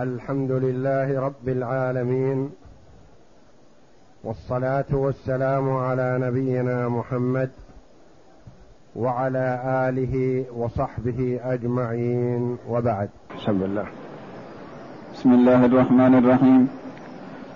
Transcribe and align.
الحمد 0.00 0.50
لله 0.50 1.20
رب 1.20 1.48
العالمين 1.48 2.50
والصلاة 4.24 4.84
والسلام 4.92 5.70
على 5.70 6.18
نبينا 6.20 6.88
محمد 6.88 7.50
وعلى 8.96 9.60
آله 9.88 10.44
وصحبه 10.56 11.40
أجمعين 11.44 12.56
وبعد. 12.68 13.08
بسم 13.36 13.62
الله 13.62 13.86
بسم 15.14 15.32
الله 15.32 15.64
الرحمن 15.66 16.14
الرحيم. 16.14 16.68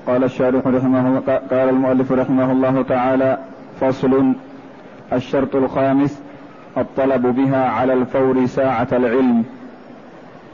قال 0.07 0.25
الشارح 0.25 0.67
رحمه 0.67 1.21
قال 1.51 1.69
المؤلف 1.69 2.13
رحمه 2.13 2.53
الله 2.53 2.83
تعالى 2.83 3.39
فصل 3.81 4.35
الشرط 5.13 5.57
الخامس 5.57 6.23
الطلب 6.77 7.27
بها 7.27 7.69
على 7.69 7.93
الفور 7.93 8.47
ساعة 8.47 8.89
العلم. 8.93 9.45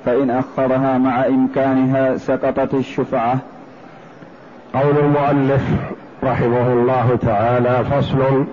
فإن 0.04 0.30
أخرها 0.30 0.98
مع 0.98 1.26
إمكانها 1.26 2.16
سقطت 2.16 2.74
الشفعة. 2.74 3.38
قول 4.74 4.98
المؤلف 4.98 5.62
رحمه 6.24 6.72
الله 6.72 7.18
تعالى 7.22 7.84
فصل 7.84 8.44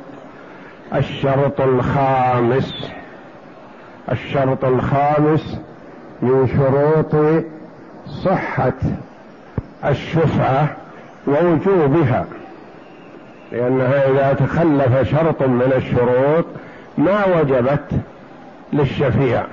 الشرط 0.95 1.61
الخامس. 1.61 2.89
الشرط 4.11 4.65
الخامس 4.65 5.59
من 6.21 6.47
شروط 6.47 7.43
صحة 8.25 8.73
الشفعة 9.85 10.75
ووجوبها 11.27 12.25
لأنها 13.51 14.09
إذا 14.11 14.33
تخلف 14.33 15.09
شرط 15.09 15.43
من 15.43 15.73
الشروط 15.75 16.45
ما 16.97 17.25
وجبت 17.25 17.89
للشفيع. 18.73 19.43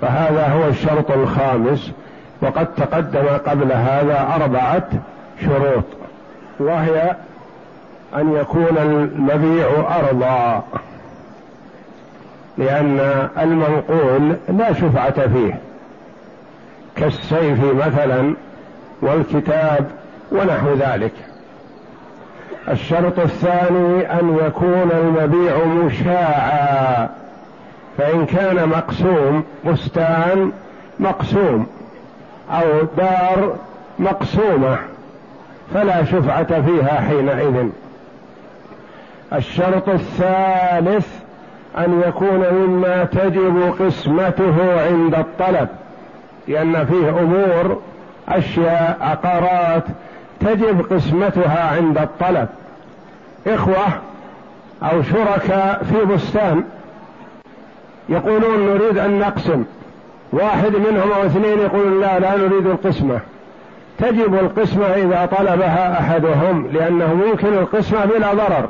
فهذا 0.00 0.48
هو 0.48 0.68
الشرط 0.68 1.10
الخامس 1.10 1.92
وقد 2.42 2.74
تقدم 2.74 3.26
قبل 3.46 3.72
هذا 3.72 4.28
أربعة 4.34 4.88
شروط 5.44 5.84
وهي 6.60 7.16
أن 8.16 8.32
يكون 8.32 8.78
المبيع 8.78 9.68
أرضا 9.98 10.64
لأن 12.58 13.28
المنقول 13.38 14.36
لا 14.48 14.72
شفعة 14.72 15.28
فيه 15.28 15.60
كالسيف 16.96 17.64
مثلا 17.74 18.34
والكتاب 19.02 19.86
ونحو 20.32 20.74
ذلك. 20.74 21.12
الشرط 22.68 23.18
الثاني 23.18 24.12
أن 24.20 24.38
يكون 24.46 24.90
المبيع 24.92 25.64
مشاعا. 25.64 27.08
فإن 27.98 28.26
كان 28.26 28.68
مقسوم 28.68 29.44
بستان 29.66 30.52
مقسوم 31.00 31.66
أو 32.50 32.64
دار 32.96 33.56
مقسومة 33.98 34.78
فلا 35.74 36.04
شفعة 36.04 36.62
فيها 36.62 37.00
حينئذ. 37.00 37.68
الشرط 39.32 39.88
الثالث 39.88 41.06
أن 41.78 42.02
يكون 42.06 42.44
مما 42.52 43.04
تجب 43.04 43.74
قسمته 43.80 44.82
عند 44.86 45.14
الطلب 45.14 45.68
لأن 46.48 46.86
فيه 46.86 47.08
أمور 47.10 47.80
أشياء 48.28 48.98
عقارات 49.00 49.84
تجب 50.40 50.92
قسمتها 50.92 51.76
عند 51.76 51.98
الطلب. 51.98 52.48
إخوة 53.46 53.86
أو 54.82 55.02
شركاء 55.02 55.84
في 55.84 56.04
بستان 56.04 56.64
يقولون 58.08 58.66
نريد 58.66 58.98
أن 58.98 59.18
نقسم. 59.18 59.64
واحد 60.32 60.76
منهم 60.76 61.12
أو 61.12 61.26
اثنين 61.26 61.58
يقولون 61.58 62.00
لا 62.00 62.18
لا 62.18 62.36
نريد 62.36 62.66
القسمة. 62.66 63.20
تجب 63.98 64.34
القسمة 64.34 64.86
إذا 64.86 65.28
طلبها 65.38 66.00
أحدهم 66.00 66.66
لأنه 66.72 67.14
ممكن 67.14 67.48
القسمة 67.48 68.04
بلا 68.04 68.34
ضرر. 68.34 68.68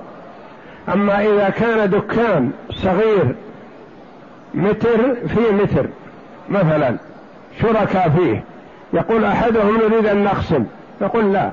أما 0.94 1.20
إذا 1.20 1.48
كان 1.48 1.90
دكان 1.90 2.50
صغير 2.70 3.34
متر 4.54 5.14
في 5.14 5.40
متر 5.62 5.86
مثلا 6.48 6.96
شركاء 7.62 8.08
فيه 8.08 8.44
يقول 8.92 9.24
أحدهم 9.24 9.76
نريد 9.76 10.06
أن 10.06 10.24
نقسم 10.24 10.64
يقول 11.00 11.32
لا. 11.32 11.50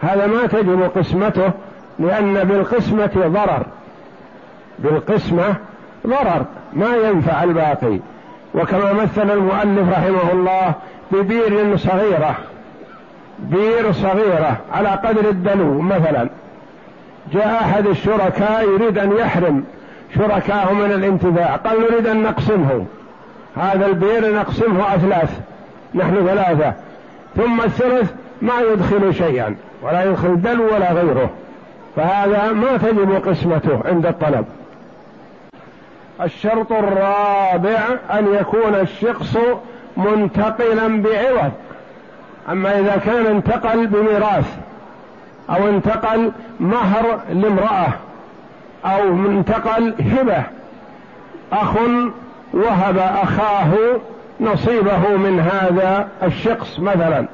هذا 0.00 0.26
ما 0.26 0.46
تجب 0.46 0.90
قسمته 0.96 1.50
لأن 1.98 2.44
بالقسمة 2.44 3.10
ضرر. 3.16 3.66
بالقسمة 4.78 5.54
ضرر. 6.06 6.44
ما 6.74 6.96
ينفع 6.96 7.42
الباقي. 7.42 7.98
وكما 8.54 8.92
مثل 8.92 9.30
المؤلف 9.30 9.92
رحمه 9.92 10.32
الله 10.32 10.72
ببير 11.12 11.76
صغيرة 11.76 12.34
بير 13.38 13.92
صغيرة 13.92 14.56
على 14.72 14.88
قدر 14.88 15.28
الدلو 15.30 15.80
مثلا. 15.80 16.28
جاء 17.32 17.60
أحد 17.62 17.86
الشركاء 17.86 18.68
يريد 18.68 18.98
أن 18.98 19.12
يحرم 19.12 19.64
شركاه 20.14 20.72
من 20.72 20.92
الانتفاع 20.92 21.56
قال 21.56 21.80
نريد 21.80 22.06
أن 22.06 22.22
نقسمه. 22.22 22.86
هذا 23.56 23.86
البير 23.86 24.34
نقسمه 24.34 24.94
أثلاث 24.94 25.40
نحن 25.94 26.26
ثلاثة. 26.26 26.72
ثم 27.36 27.60
الثلث 27.60 28.12
ما 28.42 28.60
يدخل 28.72 29.14
شيئا 29.14 29.56
ولا 29.82 30.04
يدخل 30.04 30.42
دلو 30.42 30.74
ولا 30.74 30.92
غيره. 30.92 31.30
فهذا 31.96 32.52
ما 32.52 32.76
تجب 32.76 33.28
قسمته 33.28 33.80
عند 33.84 34.06
الطلب. 34.06 34.44
الشرط 36.22 36.72
الرابع 36.72 37.78
أن 38.10 38.34
يكون 38.40 38.74
الشخص 38.74 39.36
منتقلا 39.96 41.02
بعوض. 41.02 41.52
أما 42.50 42.78
إذا 42.78 42.96
كان 42.96 43.26
انتقل 43.26 43.86
بميراث 43.86 44.56
أو 45.50 45.68
انتقل 45.68 46.32
مهر 46.60 47.20
لامرأة 47.32 47.88
أو 48.84 49.08
انتقل 49.08 49.94
هبة 50.00 50.42
أخ 51.52 51.74
وهب 52.52 52.98
أخاه 52.98 53.72
نصيبه 54.40 55.16
من 55.16 55.40
هذا 55.40 56.08
الشخص 56.22 56.80
مثلا. 56.80 57.26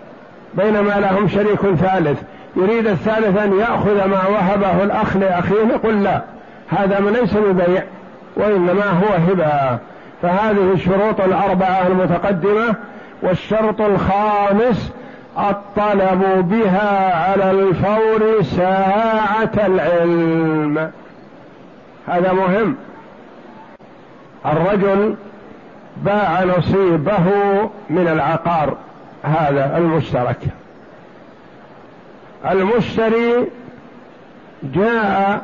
بينما 0.54 1.00
لهم 1.00 1.28
شريك 1.28 1.60
ثالث. 1.60 2.22
يريد 2.56 2.86
الثالث 2.86 3.38
أن 3.38 3.58
يأخذ 3.58 4.04
ما 4.04 4.26
وهبه 4.28 4.82
الأخ 4.82 5.16
لأخيه؟ 5.16 5.66
يقول 5.70 6.04
لا 6.04 6.20
هذا 6.68 7.00
ليس 7.00 7.34
ببيع. 7.34 7.82
وإنما 8.36 8.90
هو 8.90 9.30
هبة. 9.30 9.78
فهذه 10.22 10.72
الشروط 10.72 11.20
الأربعة 11.20 11.86
المتقدمة 11.86 12.74
والشرط 13.22 13.80
الخامس 13.80 14.92
الطلب 15.38 16.48
بها 16.48 17.14
على 17.30 17.50
الفور 17.50 18.42
ساعة 18.42 19.66
العلم. 19.66 20.90
هذا 22.08 22.32
مهم. 22.32 22.76
الرجل 24.46 25.14
باع 25.96 26.44
نصيبه 26.44 27.24
من 27.90 28.08
العقار 28.08 28.76
هذا 29.22 29.76
المشترك. 29.76 30.38
المشتري 32.50 33.46
جاء 34.62 35.42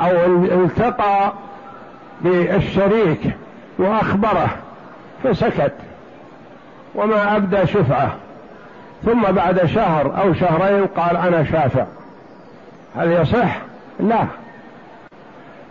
أو 0.00 0.10
التقى 0.64 1.32
بالشريك 2.20 3.20
وأخبره 3.78 4.48
فسكت. 5.24 5.72
وما 6.94 7.36
أبدى 7.36 7.66
شفعه. 7.66 8.14
ثم 9.04 9.22
بعد 9.22 9.66
شهر 9.66 10.22
أو 10.22 10.34
شهرين 10.34 10.86
قال 10.86 11.16
أنا 11.16 11.44
شافع. 11.44 11.84
هل 12.96 13.12
يصح؟ 13.12 13.58
لا. 14.00 14.24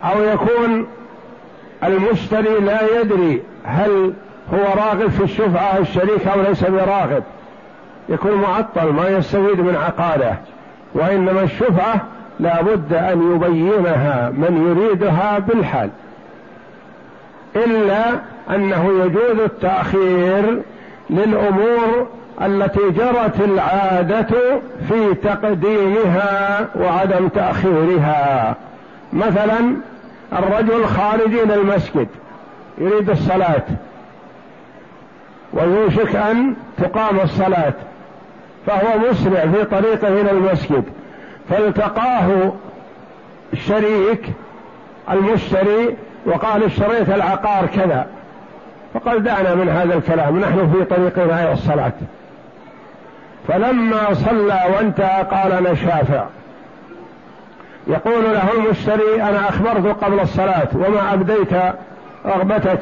أو 0.04 0.22
يكون 0.22 0.86
المشتري 1.84 2.60
لا 2.60 3.00
يدري 3.00 3.42
هل 3.64 4.12
هو 4.54 4.64
راغب 4.76 5.10
في 5.10 5.24
الشفعة 5.24 5.78
الشريك 5.78 6.26
أو 6.26 6.40
ليس 6.42 6.64
براغب. 6.64 7.22
يكون 8.08 8.32
معطل 8.32 8.92
ما 8.92 9.08
يستفيد 9.08 9.60
من 9.60 9.76
عقاده. 9.76 10.34
وإنما 10.94 11.42
الشفعة 11.42 12.00
لا 12.40 12.62
بد 12.62 12.94
أن 12.94 13.34
يبينها 13.34 14.30
من 14.30 14.66
يريدها 14.68 15.38
بالحال. 15.38 15.90
إلا 17.64 18.20
أنه 18.50 19.04
يجوز 19.04 19.40
التأخير 19.44 20.62
للأمور 21.10 22.06
التي 22.42 22.90
جرت 22.90 23.40
العادة 23.40 24.60
في 24.88 25.14
تقديمها 25.22 26.68
وعدم 26.76 27.28
تأخيرها. 27.28 28.56
مثلا 29.12 29.76
الرجل 30.32 30.86
خارج 30.86 31.34
إلى 31.34 31.54
المسجد 31.54 32.08
يريد 32.78 33.10
الصلاة 33.10 33.64
ويوشك 35.52 36.16
أن 36.16 36.54
تقام 36.78 37.20
الصلاة 37.20 37.74
فهو 38.66 38.98
مسرع 38.98 39.46
في 39.46 39.64
طريقه 39.64 40.08
إلى 40.08 40.30
المسجد 40.30 40.84
فالتقاه 41.50 42.52
الشريك 43.52 44.32
المشتري 45.10 45.96
وقال 46.28 46.64
اشتريت 46.64 47.08
العقار 47.08 47.66
كذا. 47.66 48.06
فقال 48.94 49.22
دعنا 49.22 49.54
من 49.54 49.68
هذا 49.68 49.94
الكلام 49.94 50.40
نحن 50.40 50.72
في 50.72 50.84
طريقنا 50.84 51.42
إلى 51.42 51.52
الصلاة. 51.52 51.92
فلما 53.48 54.14
صلى 54.14 54.60
وانتهى 54.76 55.22
قال 55.22 55.52
أنا 55.52 55.74
شافع. 55.74 56.24
يقول 57.86 58.24
له 58.34 58.52
المشتري 58.52 59.22
أنا 59.22 59.48
أخبرت 59.48 60.04
قبل 60.04 60.20
الصلاة 60.20 60.68
وما 60.74 61.14
أبديت 61.14 61.52
رغبتك 62.26 62.80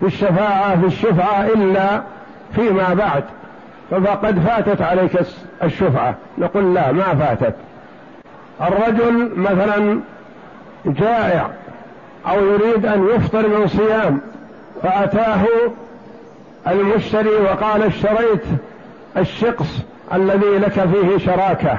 في 0.00 0.06
الشفاعة 0.06 0.80
في 0.80 0.86
الشفعة 0.86 1.46
إلا 1.46 2.02
فيما 2.54 2.94
بعد. 2.94 3.24
فقد 3.90 4.38
فاتت 4.38 4.82
عليك 4.82 5.20
الشفعة. 5.62 6.14
نقول 6.38 6.74
لا 6.74 6.92
ما 6.92 7.14
فاتت. 7.14 7.54
الرجل 8.60 9.30
مثلا 9.36 10.00
جائع. 10.86 11.50
أو 12.28 12.44
يريد 12.44 12.86
أن 12.86 13.08
يفطر 13.14 13.48
من 13.48 13.68
صيام 13.68 14.20
فأتاه 14.82 15.44
المشتري 16.66 17.34
وقال 17.34 17.82
اشتريت 17.82 18.44
الشقص 19.16 19.80
الذي 20.14 20.58
لك 20.58 20.72
فيه 20.72 21.18
شراكة. 21.18 21.78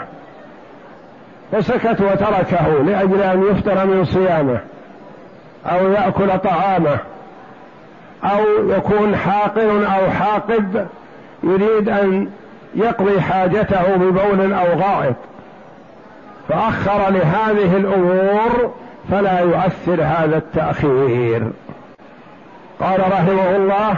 فسكت 1.51 2.01
وتركه 2.01 2.83
لأجل 2.85 3.21
أن 3.21 3.43
يفطر 3.51 3.85
من 3.85 4.05
صيامه 4.05 4.59
أو 5.65 5.91
يأكل 5.91 6.39
طعامه 6.39 6.97
أو 8.23 8.69
يكون 8.69 9.15
حاقن 9.15 9.85
أو 9.85 10.11
حاقد 10.11 10.87
يريد 11.43 11.89
أن 11.89 12.29
يقضي 12.75 13.21
حاجته 13.21 13.95
ببول 13.95 14.53
أو 14.53 14.65
غائط. 14.79 15.15
فأخر 16.49 17.09
لهذه 17.09 17.77
الأمور 17.77 18.73
فلا 19.11 19.39
يؤثر 19.39 20.03
هذا 20.03 20.37
التأخير. 20.37 21.51
قال 22.79 22.99
رحمه 22.99 23.55
الله 23.55 23.97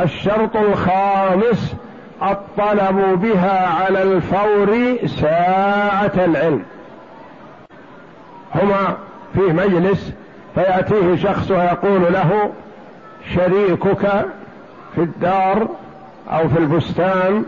الشرط 0.00 0.56
الخامس 0.56 1.74
الطلب 2.22 3.20
بها 3.22 3.68
على 3.68 4.02
الفور 4.02 4.96
ساعة 5.06 6.12
العلم. 6.14 6.62
هما 8.54 8.96
في 9.34 9.40
مجلس 9.40 10.12
فيأتيه 10.54 11.16
شخص 11.16 11.50
ويقول 11.50 12.12
له 12.12 12.52
شريكك 13.34 14.26
في 14.94 15.00
الدار 15.00 15.68
أو 16.30 16.48
في 16.48 16.58
البستان 16.58 17.44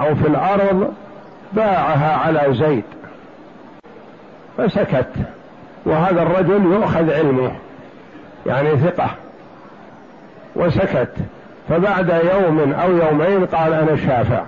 أو 0.00 0.14
في 0.14 0.28
الأرض 0.28 0.94
باعها 1.52 2.16
على 2.16 2.54
زيد. 2.54 2.84
فسكت. 4.58 5.12
وهذا 5.86 6.22
الرجل 6.22 6.72
يؤخذ 6.72 7.12
علمه 7.12 7.50
يعني 8.46 8.76
ثقة 8.76 9.10
وسكت. 10.56 11.12
فبعد 11.68 12.08
يوم 12.08 12.72
أو 12.72 12.90
يومين 12.96 13.46
قال 13.46 13.72
أنا 13.72 13.96
شافع 13.96 14.42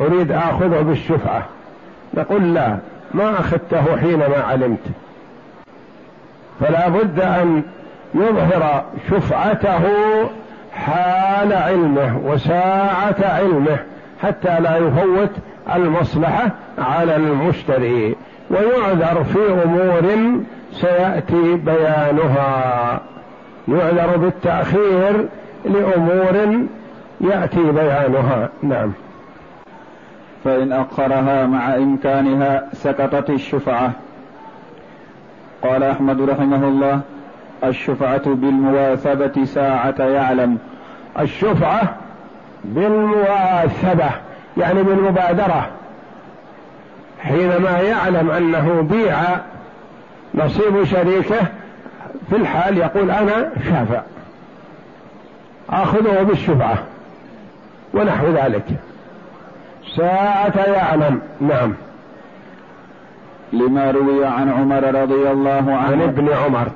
أريد 0.00 0.32
آخذه 0.32 0.80
بالشفعة. 0.80 1.42
نقول 2.14 2.54
لا 2.54 2.76
ما 3.14 3.40
أخذته 3.40 3.96
حينما 3.96 4.44
علمت. 4.48 4.86
فلا 6.60 6.88
بد 6.88 7.20
أن 7.20 7.62
يظهر 8.14 8.84
شفعته 9.10 9.82
حال 10.72 11.52
علمه 11.52 12.20
وساعة 12.24 13.16
علمه 13.22 13.78
حتى 14.22 14.60
لا 14.60 14.76
يفوت 14.76 15.30
المصلحة 15.74 16.50
على 16.78 17.16
المشتري. 17.16 18.14
ويعذر 18.54 19.24
في 19.24 19.62
أمور 19.64 20.34
سيأتي 20.72 21.54
بيانها. 21.54 23.00
يعذر 23.68 24.16
بالتأخير 24.16 25.28
لأمور 25.64 26.66
يأتي 27.20 27.72
بيانها. 27.72 28.48
نعم. 28.62 28.92
فإن 30.44 30.72
أخرها 30.72 31.46
مع 31.46 31.74
إمكانها 31.76 32.64
سقطت 32.72 33.30
الشفعة. 33.30 33.92
قال 35.62 35.82
أحمد 35.82 36.20
رحمه 36.20 36.68
الله 36.68 37.00
الشفعة 37.64 38.34
بالمواثبة 38.34 39.44
ساعة 39.44 39.94
يعلم. 39.98 40.58
الشفعة 41.20 41.82
بالمواثبة 42.64 44.10
يعني 44.56 44.82
بالمبادرة. 44.82 45.66
حينما 47.24 47.80
يعلم 47.80 48.30
أنه 48.30 48.80
بيع 48.90 49.16
نصيب 50.34 50.84
شريكه 50.84 51.40
في 52.30 52.36
الحال 52.36 52.78
يقول 52.78 53.10
أنا 53.10 53.50
شافع 53.68 54.02
آخذه 55.70 56.22
بالشفعة 56.22 56.78
ونحو 57.94 58.26
ذلك. 58.26 58.64
ساعة 59.96 60.56
يعلم 60.56 61.20
نعم. 61.40 61.74
لما 63.52 63.90
روي 63.90 64.26
عن 64.26 64.50
عمر 64.52 65.02
رضي 65.02 65.30
الله 65.30 65.50
عنه. 65.52 65.76
عن 65.76 66.02
ابن 66.02 66.28
عمر. 66.32 66.66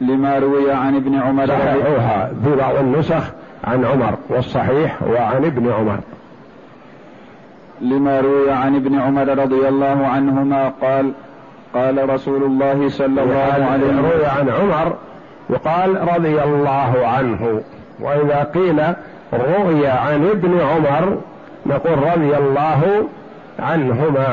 لما 0.00 0.38
روي 0.38 0.72
عن 0.72 0.96
ابن 0.96 1.14
عمر 1.14 1.46
صححوها 1.46 2.30
في 2.44 2.56
بعض 2.56 2.74
النسخ 2.74 3.22
عن 3.64 3.84
عمر 3.84 4.14
والصحيح 4.28 5.02
وعن 5.02 5.44
ابن 5.44 5.72
عمر. 5.72 5.98
لما 7.80 8.20
روي 8.20 8.50
عن 8.50 8.76
ابن 8.76 9.00
عمر 9.00 9.28
رضي 9.28 9.68
الله 9.68 10.06
عنهما 10.06 10.72
قال 10.82 11.12
قال 11.74 12.10
رسول 12.10 12.42
الله 12.42 12.88
صلى 12.88 13.22
الله 13.22 13.66
عليه 13.72 13.86
وسلم. 13.86 14.06
روي 14.06 14.26
عن 14.26 14.48
عمر 14.48 14.96
يقال 15.50 16.08
رضي 16.16 16.42
الله 16.42 17.06
عنه. 17.06 17.60
وإذا 18.00 18.42
قيل 18.54 18.82
روي 19.32 19.86
عن 19.86 20.26
ابن 20.30 20.60
عمر 20.60 21.18
نقول 21.66 21.98
رضي 21.98 22.36
الله 22.36 23.08
عنهما 23.58 24.28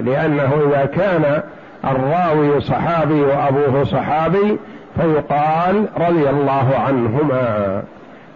لأنه 0.00 0.52
إذا 0.68 0.84
كان 0.84 1.42
الراوي 1.84 2.60
صحابي 2.60 3.20
وأبوه 3.20 3.84
صحابي 3.84 4.58
فيقال 4.96 5.86
رضي 5.96 6.30
الله 6.30 6.74
عنهما. 6.86 7.82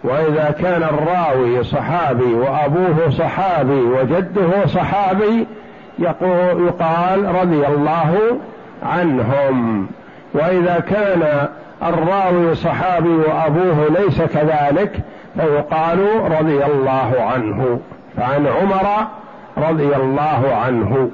وإذا 0.03 0.55
كان 0.59 0.83
الراوي 0.83 1.63
صحابي 1.63 2.33
وأبوه 2.33 3.09
صحابي 3.09 3.81
وجده 3.81 4.65
صحابي 4.65 5.47
يقال 5.99 7.35
رضي 7.35 7.67
الله 7.67 8.17
عنهم. 8.83 9.87
وإذا 10.33 10.83
كان 10.89 11.47
الراوي 11.83 12.55
صحابي 12.55 13.09
وأبوه 13.09 13.87
ليس 13.99 14.21
كذلك 14.21 14.99
فيقال 15.35 15.99
رضي 16.39 16.65
الله 16.65 17.11
عنه. 17.19 17.79
فعن 18.17 18.47
عمر 18.47 19.07
رضي 19.57 19.95
الله 19.95 20.55
عنه. 20.65 21.09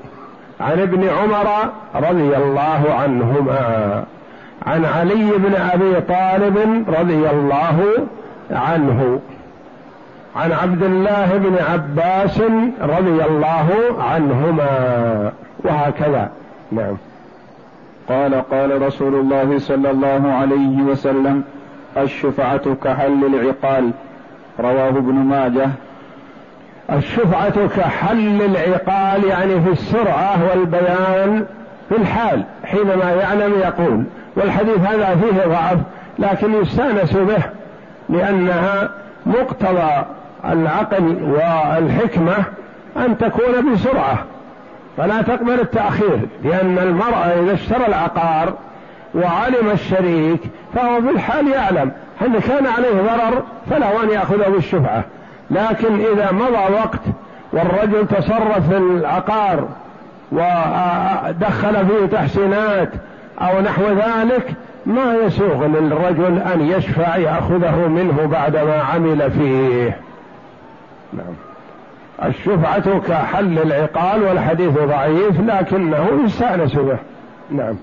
عن 0.60 0.80
ابن 0.80 1.10
عمر 1.10 1.48
رضي 1.96 2.38
الله 2.38 2.94
عنهما. 3.00 4.04
عن 4.66 4.86
علي 4.86 5.32
بن 5.38 5.56
أبي 5.56 6.02
طالب 6.02 6.86
رضي 7.00 7.30
الله 7.30 8.08
عنه 8.52 9.20
عن 10.36 10.52
عبد 10.52 10.84
الله 10.84 11.38
بن 11.38 11.56
عباس 11.70 12.42
رضي 12.82 13.26
الله 13.26 13.96
عنهما 14.00 15.32
وهكذا. 15.64 16.30
نعم. 16.72 16.98
قال 18.10 18.50
قال 18.52 18.82
رسول 18.82 19.16
الله 19.16 19.60
صلى 19.60 19.92
الله 19.92 20.32
عليه 20.32 20.82
وسلم 20.82 21.44
الشفعة 21.98 22.76
كحل 22.84 23.26
العقال. 23.26 23.92
رواه 24.60 24.90
ابن 24.90 25.14
ماجه. 25.14 25.70
الشفعة 26.92 27.68
كحل 27.68 28.42
العقال 28.42 29.24
يعني 29.24 29.62
في 29.62 29.70
السرعة 29.70 30.50
والبيان 30.50 31.46
في 31.90 31.96
الحال 31.96 32.44
حينما 32.64 33.12
يعلم 33.22 33.54
يقول. 33.60 34.04
والحديث 34.36 34.78
هذا 34.78 35.16
فيه 35.16 35.48
ضعف 35.48 35.78
لكن 36.20 36.54
يستأنس 36.54 37.14
به. 37.14 37.59
لأنها 38.10 38.90
مقتضى 39.26 40.06
العقل 40.46 41.18
والحكمة 41.24 42.36
أن 42.98 43.18
تكون 43.18 43.74
بسرعة. 43.74 44.18
فلا 44.98 45.22
تقبل 45.22 45.60
التأخير 45.60 46.20
لأن 46.44 46.78
المرأة 46.78 47.26
إذا 47.26 47.54
اشترى 47.54 47.86
العقار 47.88 48.54
وعلم 49.16 49.70
الشريك 49.74 50.40
فهو 50.76 51.02
في 51.02 51.10
الحال 51.10 51.48
يعلم. 51.48 51.92
أن 52.22 52.40
كان 52.40 52.68
عليه 52.68 52.92
ضرر 52.92 53.44
فله 53.70 54.04
أن 54.04 54.10
يأخذه 54.10 54.50
بالشفعة. 54.50 55.04
لكن 55.52 56.06
إذا 56.14 56.32
مضى 56.32 56.74
وقت 56.74 57.02
والرجل 57.54 58.08
تصرف 58.08 58.70
في 58.70 58.78
العقار 58.78 59.68
ودخل 60.32 61.86
فيه 61.88 62.06
تحسينات 62.12 62.90
أو 63.42 63.62
نحو 63.62 63.84
ذلك 63.84 64.54
ما 64.90 65.16
يسوغ 65.26 65.66
للرجل 65.66 66.40
أن 66.54 66.62
يشفع 66.62 67.18
يأخذه 67.18 67.88
منه 67.88 68.26
بعدما 68.26 68.82
عمل 68.82 69.32
فيه. 69.32 69.98
نعم. 71.14 71.34
الشفعة 72.26 73.00
كحل 73.00 73.60
العقال 73.60 74.24
والحديث 74.24 74.74
ضعيف 74.74 75.42
لكنه 75.42 76.22
يستأنس 76.26 76.76
به. 76.76 76.98
نعم. 77.52 77.76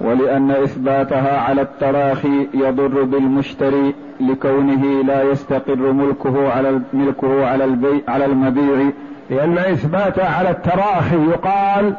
ولأن 0.00 0.50
إثباتها 0.50 1.40
على 1.40 1.62
التراخي 1.62 2.48
يضر 2.54 3.02
بالمشتري 3.02 3.94
لكونه 4.20 5.04
لا 5.06 5.22
يستقر 5.22 5.92
ملكه 5.92 6.52
على 6.52 6.80
ملكه 6.92 7.46
على 7.46 7.64
البيع 7.64 8.00
على 8.08 8.24
المبيع. 8.24 8.90
لأن 9.30 9.58
إثباتها 9.58 10.36
على 10.36 10.50
التراخي 10.50 11.16
يقال 11.16 11.94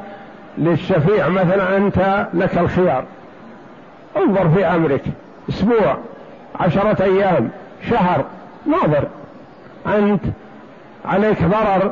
للشفيع 0.58 1.30
مثلا 1.30 1.78
أنت 1.78 2.28
لك 2.34 2.58
الخيار. 2.58 3.04
انظر 4.17 4.50
في 4.50 4.65
أمرك. 4.65 5.03
أسبوع 5.50 5.98
عشرة 6.60 7.03
أيام 7.03 7.50
شهر 7.89 8.25
ناظر. 8.65 9.08
أنت 9.88 10.22
عليك 11.05 11.43
ضرر 11.43 11.91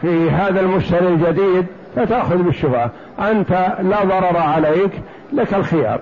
في 0.00 0.30
هذا 0.30 0.60
المشتري 0.60 1.08
الجديد 1.08 1.66
فتأخذ 1.96 2.36
بالشفعة 2.36 2.90
أنت 3.18 3.50
لا 3.80 4.04
ضرر 4.04 4.36
عليك 4.36 4.90
لك 5.32 5.54
الخيار. 5.54 6.00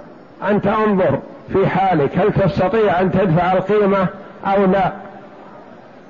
أنت 0.49 0.67
انظر 0.67 1.19
في 1.53 1.67
حالك 1.67 2.19
هل 2.19 2.33
تستطيع 2.33 3.01
أن 3.01 3.11
تدفع 3.13 3.53
القيمة 3.53 4.07
أو 4.47 4.65
لا؟ 4.65 4.93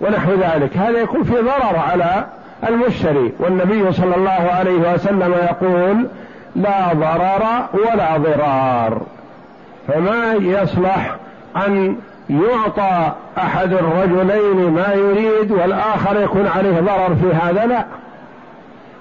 ونحو 0.01 0.33
ذلك. 0.33 0.77
هذا 0.77 0.99
يكون 0.99 1.23
في 1.23 1.35
ضرر 1.35 1.79
على 1.91 2.27
المشتري. 2.69 3.33
والنبي 3.39 3.93
صلى 3.93 4.17
الله 4.17 4.51
عليه 4.59 4.95
وسلم 4.95 5.33
يقول 5.33 6.07
لا 6.57 6.93
ضرر 6.93 7.67
ولا 7.73 8.17
ضرار. 8.17 9.03
فما 9.89 10.35
يصلح 10.35 11.17
أن 11.67 11.97
يعطى 12.31 13.13
أحد 13.39 13.73
الرجلين 13.73 14.71
ما 14.71 14.95
يريد 14.95 15.53
والآخر 15.53 16.21
يكون 16.21 16.47
عليه 16.47 16.81
ضرر 16.81 17.15
في 17.15 17.35
هذا؟ 17.35 17.67
لا. 17.67 17.85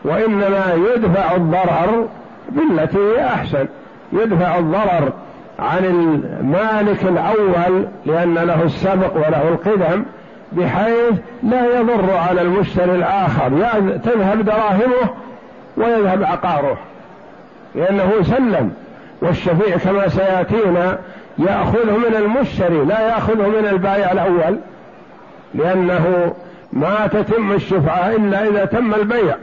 وإنما 0.03 0.73
يدفع 0.93 1.35
الضرر 1.35 2.07
بالتي 2.49 2.97
هي 2.97 3.25
أحسن. 3.25 3.65
يدفع 4.13 4.57
الضرر 4.57 5.11
عن 5.59 5.85
المالك 5.85 7.03
الأول 7.03 7.87
لأن 8.05 8.33
له 8.33 8.63
السبق 8.63 9.15
وله 9.15 9.47
القدم 9.47 10.05
بحيث 10.51 11.13
لا 11.43 11.79
يضر 11.79 12.17
على 12.17 12.41
المشتري 12.41 12.95
الآخر. 12.95 13.49
تذهب 14.03 14.45
دراهمه 14.45 15.09
ويذهب 15.77 16.23
عقاره 16.23 16.77
لأنه 17.75 18.11
سلم. 18.23 18.73
والشفيع 19.21 19.77
كما 19.77 20.07
سيأتينا 20.07 20.97
يأخذه 21.37 21.97
من 21.97 22.15
المشتري 22.15 22.85
لا 22.85 23.01
يأخذه 23.01 23.47
من 23.47 23.67
البائع 23.71 24.11
الأول 24.11 24.59
لأنه 25.53 26.33
ما 26.73 27.07
تتم 27.07 27.51
الشفعة 27.51 28.15
إلا 28.15 28.47
إذا 28.47 28.65
تم 28.65 28.93
البيع 28.93 29.35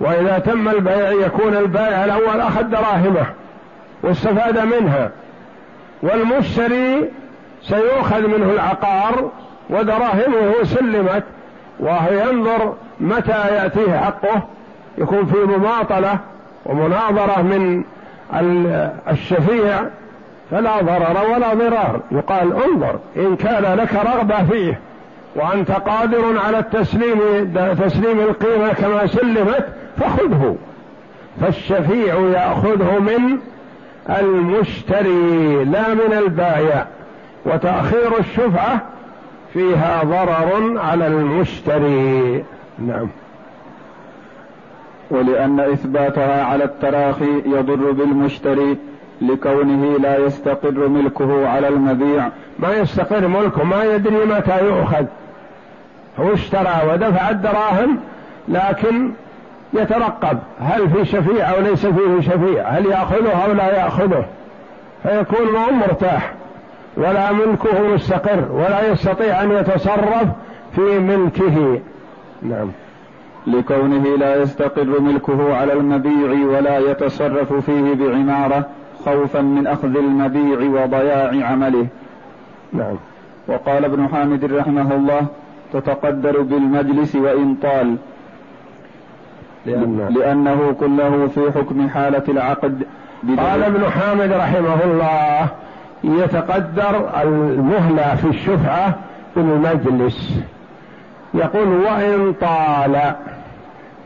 وإذا 0.00 0.38
تم 0.38 0.68
البيع 0.68 1.10
يكون 1.10 1.56
البائع 1.56 2.04
الأول 2.04 2.40
أخذ 2.40 2.62
دراهمه 2.62 3.26
واستفاد 4.02 4.58
منها 4.58 5.10
والمشتري 6.02 7.08
سيؤخذ 7.62 8.26
منه 8.26 8.52
العقار 8.52 9.30
ودراهمه 9.70 10.52
سلمت 10.62 11.24
وهو 11.80 12.12
ينظر 12.12 12.74
متى 13.00 13.54
يأتيه 13.54 13.98
حقه 13.98 14.42
يكون 14.98 15.26
في 15.26 15.36
مماطلة 15.36 16.18
ومناظرة 16.66 17.42
من 17.42 17.84
الشفيع 19.10 19.80
فلا 20.50 20.80
ضرر 20.80 21.30
ولا 21.34 21.54
ضرار. 21.54 22.00
يقال 22.10 22.52
انظر 22.52 22.98
إن 23.16 23.36
كان 23.36 23.74
لك 23.78 23.94
رغبة 23.94 24.44
فيه 24.44 24.80
وأنت 25.36 25.70
قادر 25.70 26.38
على 26.46 26.58
التسليم 26.58 27.18
تسليم 27.80 28.20
القيمة 28.20 28.72
كما 28.72 29.06
سلمت 29.06 29.66
فخذه. 29.96 30.56
فالشفيع 31.40 32.14
يأخذه 32.14 32.98
من 32.98 33.38
المشتري 34.10 35.64
لا 35.64 35.94
من 35.94 36.12
البائع 36.18 36.86
وتأخير 37.44 38.18
الشفعة 38.18 38.80
فيها 39.52 40.02
ضرر 40.04 40.78
على 40.78 41.06
المشتري. 41.06 42.44
نعم. 42.78 43.08
ولأن 45.10 45.60
إثباتها 45.60 46.44
على 46.44 46.64
التراخي 46.64 47.42
يضر 47.46 47.92
بالمشتري 47.92 48.76
لكونه 49.20 49.98
لا 49.98 50.18
يستقر 50.18 50.88
ملكه 50.88 51.48
على 51.48 51.68
المبيع. 51.68 52.28
ما 52.58 52.74
يستقر 52.76 53.28
ملكه 53.28 53.64
ما 53.64 53.84
يدري 53.84 54.24
متى 54.24 54.64
يؤخذ. 54.64 55.04
هو 56.20 56.32
اشترى 56.34 56.82
ودفع 56.92 57.30
الدراهم 57.30 58.00
لكن 58.48 59.12
يترقب. 59.72 60.38
هل 60.60 60.90
في 60.90 61.04
شفيع 61.04 61.50
أو 61.50 61.60
ليس 61.60 61.86
فيه 61.86 62.20
شفيع؟ 62.20 62.68
هل 62.68 62.86
يأخذه 62.86 63.44
أو 63.44 63.52
لا 63.52 63.76
يأخذه؟ 63.76 64.24
فيكون 65.02 65.52
ما 65.52 65.70
مرتاح. 65.70 66.32
ولا 66.96 67.32
ملكه 67.32 67.94
مستقر 67.94 68.52
ولا 68.52 68.92
يستطيع 68.92 69.42
أن 69.42 69.52
يتصرف 69.52 70.28
في 70.74 70.98
ملكه. 70.98 71.80
نعم. 72.42 72.70
لكونه 73.46 74.16
لا 74.16 74.42
يستقر 74.42 75.00
ملكه 75.00 75.54
على 75.54 75.72
المبيع 75.72 76.46
ولا 76.46 76.78
يتصرف 76.78 77.52
فيه 77.52 77.94
بعمارة 77.94 78.66
خوفا 79.04 79.40
من 79.40 79.66
أخذ 79.66 79.96
المبيع 79.96 80.82
وضياع 80.82 81.46
عمله. 81.46 81.86
نعم. 82.72 82.96
وقال 83.48 83.84
ابن 83.84 84.08
حامد 84.08 84.44
رحمه 84.44 84.94
الله 84.94 85.26
تتقدر 85.72 86.42
بالمجلس 86.42 87.16
وإن 87.16 87.54
طال. 87.54 87.96
لأنه, 89.66 90.08
لأنه 90.08 90.76
كله 90.80 91.26
في 91.26 91.52
حكم 91.52 91.88
حالة 91.88 92.22
العقد 92.28 92.82
قال 93.38 93.62
ابن 93.62 93.90
حامد 93.90 94.32
رحمه 94.32 94.84
الله 94.84 95.48
يتقدر 96.04 97.22
المهلة 97.22 98.14
في 98.14 98.28
الشفعة 98.28 98.94
بالمجلس. 99.36 100.40
يقول 101.34 101.68
وإن 101.68 102.32
طال 102.40 103.14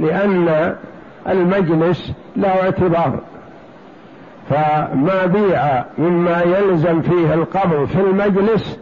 لأن 0.01 0.75
المجلس 1.29 2.13
له 2.37 2.63
اعتبار. 2.63 3.19
فما 4.51 5.27
بيع 5.27 5.85
مما 5.99 6.43
يلزم 6.43 7.03
فيه 7.03 7.35
القبض 7.35 7.85
في 7.85 8.01
المجلس 8.01 8.79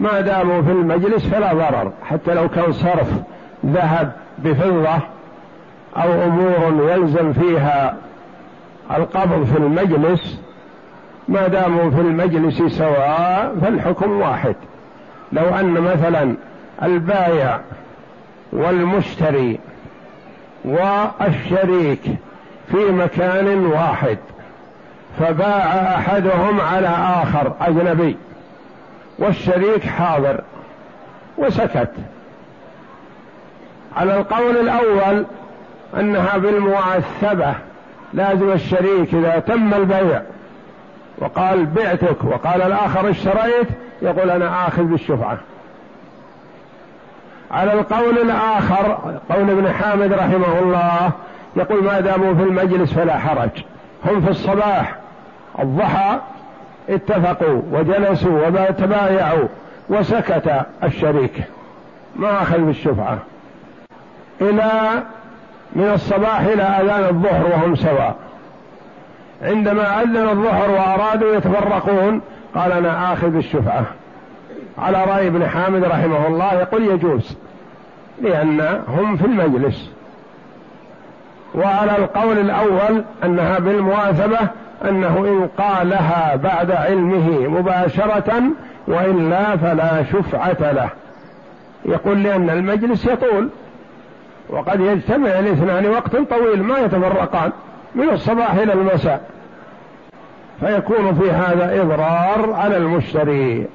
ما 0.00 0.20
داموا 0.20 0.62
في 0.62 0.70
المجلس 0.70 1.26
فلا 1.26 1.54
ضرر. 1.54 1.92
حتى 2.02 2.34
لو 2.34 2.48
كان 2.48 2.72
صرف 2.72 3.08
ذهب 3.66 4.12
بفضة 4.38 4.98
أو 5.96 6.12
أمور 6.24 6.90
يلزم 6.90 7.32
فيها 7.32 7.96
القبض 8.90 9.44
في 9.44 9.58
المجلس 9.58 10.40
ما 11.28 11.48
داموا 11.48 11.90
في 11.90 12.00
المجلس 12.00 12.62
سواء 12.62 13.54
فالحكم 13.62 14.20
واحد. 14.20 14.56
لو 15.32 15.44
أن 15.44 15.72
مثلا 15.72 16.36
البايع 16.82 17.60
والمشتري 18.52 19.60
والشريك 20.64 22.02
في 22.70 22.76
مكان 22.76 23.66
واحد 23.66 24.18
فباع 25.18 25.94
أحدهم 25.94 26.60
على 26.60 26.88
آخر 27.22 27.52
أجنبي 27.60 28.16
والشريك 29.18 29.84
حاضر 29.84 30.40
وسكت. 31.38 31.90
على 33.96 34.16
القول 34.16 34.56
الأول 34.56 35.24
أنها 35.96 36.38
بالمعثبه 36.38 37.54
لازم 38.12 38.52
الشريك 38.52 39.14
إذا 39.14 39.38
تم 39.38 39.74
البيع 39.74 40.22
وقال 41.18 41.66
بعتك 41.66 42.24
وقال 42.24 42.62
الآخر 42.62 43.10
اشتريت 43.10 43.68
يقول 44.02 44.30
أنا 44.30 44.68
آخذ 44.68 44.82
بالشفعة. 44.82 45.38
على 47.52 47.72
القول 47.72 48.18
الآخر 48.18 48.98
قول 49.30 49.50
ابن 49.50 49.72
حامد 49.72 50.12
رحمه 50.12 50.58
الله 50.58 51.10
يقول 51.56 51.84
ما 51.84 52.00
داموا 52.00 52.34
في 52.34 52.42
المجلس 52.42 52.92
فلا 52.92 53.18
حرج. 53.18 53.50
هم 54.04 54.20
في 54.20 54.30
الصباح 54.30 54.94
الضحى 55.58 56.18
اتفقوا 56.88 57.62
وجلسوا 57.72 58.46
وتبايعوا 58.46 59.48
وسكت 59.88 60.66
الشريك. 60.84 61.44
ما 62.16 62.42
أخذ 62.42 62.58
بالشفعة. 62.58 63.18
إلى 64.40 64.70
من 65.72 65.90
الصباح 65.94 66.40
إلى 66.40 66.62
أذان 66.62 67.04
الظهر 67.04 67.46
وهم 67.46 67.74
سواء. 67.74 68.16
عندما 69.42 70.02
أذن 70.02 70.28
الظهر 70.28 70.70
وأرادوا 70.70 71.34
يتفرقون 71.34 72.20
قال 72.54 72.72
أنا 72.72 73.12
آخذ 73.12 73.36
الشفعة 73.36 73.84
على 74.78 75.04
رأي 75.04 75.26
ابن 75.26 75.46
حامد 75.46 75.84
رحمه 75.84 76.26
الله 76.26 76.54
يقول 76.54 76.82
يجوز. 76.84 77.36
لأن 78.22 78.82
هم 78.88 79.16
في 79.16 79.24
المجلس. 79.24 79.90
وعلى 81.54 81.98
القول 81.98 82.38
الأول 82.38 83.04
أنها 83.24 83.58
بالمواثبة 83.58 84.38
أنه 84.88 85.18
إن 85.18 85.48
قالها 85.58 86.36
بعد 86.36 86.70
علمه 86.70 87.48
مباشرة 87.48 88.42
وإلا 88.88 89.56
فلا 89.56 90.02
شفعة 90.04 90.72
له. 90.72 90.88
يقول 91.84 92.22
لأن 92.22 92.50
المجلس 92.50 93.06
يطول. 93.06 93.48
وقد 94.50 94.80
يجتمع 94.80 95.38
الاثنان 95.38 95.86
وقت 95.86 96.16
طويل 96.16 96.62
ما 96.62 96.78
يتفرقان 96.78 97.52
من 97.94 98.08
الصباح 98.08 98.54
إلى 98.54 98.72
المساء. 98.72 99.30
فيكون 100.60 101.14
في 101.14 101.30
هذا 101.30 101.82
إضرار 101.82 102.52
على 102.52 102.76
المشتري. 102.76 103.66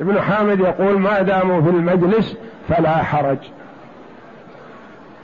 ابن 0.00 0.20
حامد 0.20 0.60
يقول 0.60 0.98
ما 0.98 1.22
داموا 1.22 1.62
في 1.62 1.70
المجلس 1.70 2.36
فلا 2.68 2.96
حرج. 2.96 3.38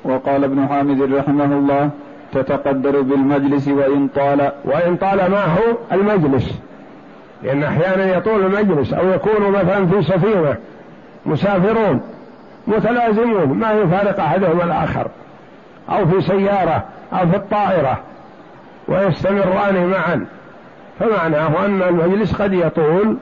وقال 0.04 0.44
ابن 0.44 0.68
حامد 0.68 1.12
رحمه 1.12 1.44
الله 1.44 1.90
تتقدر 2.32 3.00
بالمجلس 3.00 3.68
وإن 3.68 4.08
طال. 4.08 4.52
وإن 4.64 4.96
طال 4.96 5.30
ما 5.30 5.44
هو 5.44 5.76
المجلس. 5.92 6.58
لأن 7.42 7.62
أحيانا 7.62 8.16
يطول 8.16 8.46
المجلس 8.46 8.92
أو 8.92 9.08
يكون 9.08 9.50
مثلا 9.50 9.86
في 9.86 10.02
سفينة. 10.02 10.56
مسافرون. 11.26 12.00
متلازمون. 12.66 13.58
ما 13.58 13.72
يفارق 13.72 14.20
أحدهم 14.20 14.60
الآخر. 14.60 15.08
أو 15.90 16.06
في 16.06 16.20
سيارة 16.20 16.84
أو 17.12 17.26
في 17.26 17.36
الطائرة. 17.36 18.00
ويستمران 18.88 19.86
معا. 19.86 20.26
فمعناه 21.00 21.66
أن 21.66 21.82
المجلس 21.82 22.42
قد 22.42 22.52
يطول. 22.52 23.16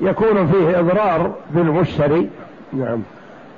فيكون 0.00 0.46
فيه 0.46 0.80
إضرار 0.80 1.34
بالمشتري. 1.50 2.28
نعم. 2.72 3.02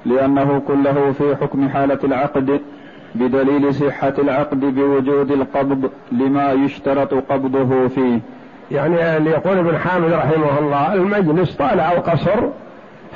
لأنه 0.07 0.63
كله 0.69 1.13
في 1.19 1.37
حكم 1.37 1.69
حالة 1.69 1.99
العقد 2.05 2.61
بدليل 3.15 3.75
صحة 3.75 4.15
العقد 4.19 4.61
بوجود 4.61 5.31
القبض 5.31 5.91
لما 6.13 6.53
يشترط 6.53 7.15
قبضه 7.15 7.89
فيه. 7.89 8.21
يعني 8.71 9.17
اللي 9.17 9.31
يقول 9.31 9.59
ابن 9.59 9.79
حامد 9.79 10.13
رحمه 10.13 10.59
الله 10.59 10.95
المجلس 10.95 11.57
طال 11.57 11.81
أو 11.81 12.01
قصر 12.01 12.49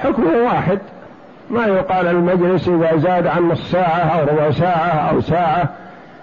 حكمه 0.03 0.45
واحد. 0.45 0.79
ما 1.51 1.67
يقال 1.67 2.07
المجلس 2.07 2.69
إذا 2.69 2.97
زاد 2.97 3.27
عن 3.27 3.49
نص 3.49 3.71
ساعة 3.73 4.19
أو 4.19 4.27
ربع 4.27 4.51
ساعة 4.51 5.11
أو 5.11 5.21
ساعة 5.21 5.69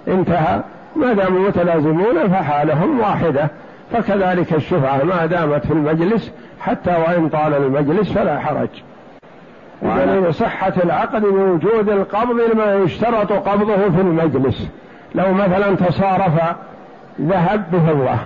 انتهى. 0.08 0.62
ما 0.96 1.14
داموا 1.14 1.48
متلازمون 1.48 2.28
فحالهم 2.30 3.00
واحدة. 3.00 3.50
فكذلك 3.92 4.54
الشفعة 4.54 5.04
ما 5.04 5.26
دامت 5.26 5.66
في 5.66 5.74
المجلس 5.74 6.32
حتى 6.62 6.90
وإن 6.90 7.30
طال 7.30 7.54
المجلس 7.54 8.12
فلا 8.12 8.40
حرج. 8.40 8.70
ودليل 9.82 10.34
صحة 10.34 10.74
العقد 10.84 11.22
بوجود 11.22 11.90
القبض 11.90 12.36
لما 12.54 12.76
يشترط 12.76 13.32
قبضه 13.34 13.76
في 13.76 14.02
المجلس. 14.02 14.68
لو 15.16 15.34
مثلا 15.34 15.76
تصارف 15.76 16.56
ذهب 17.22 17.72
بفضة 17.72 18.18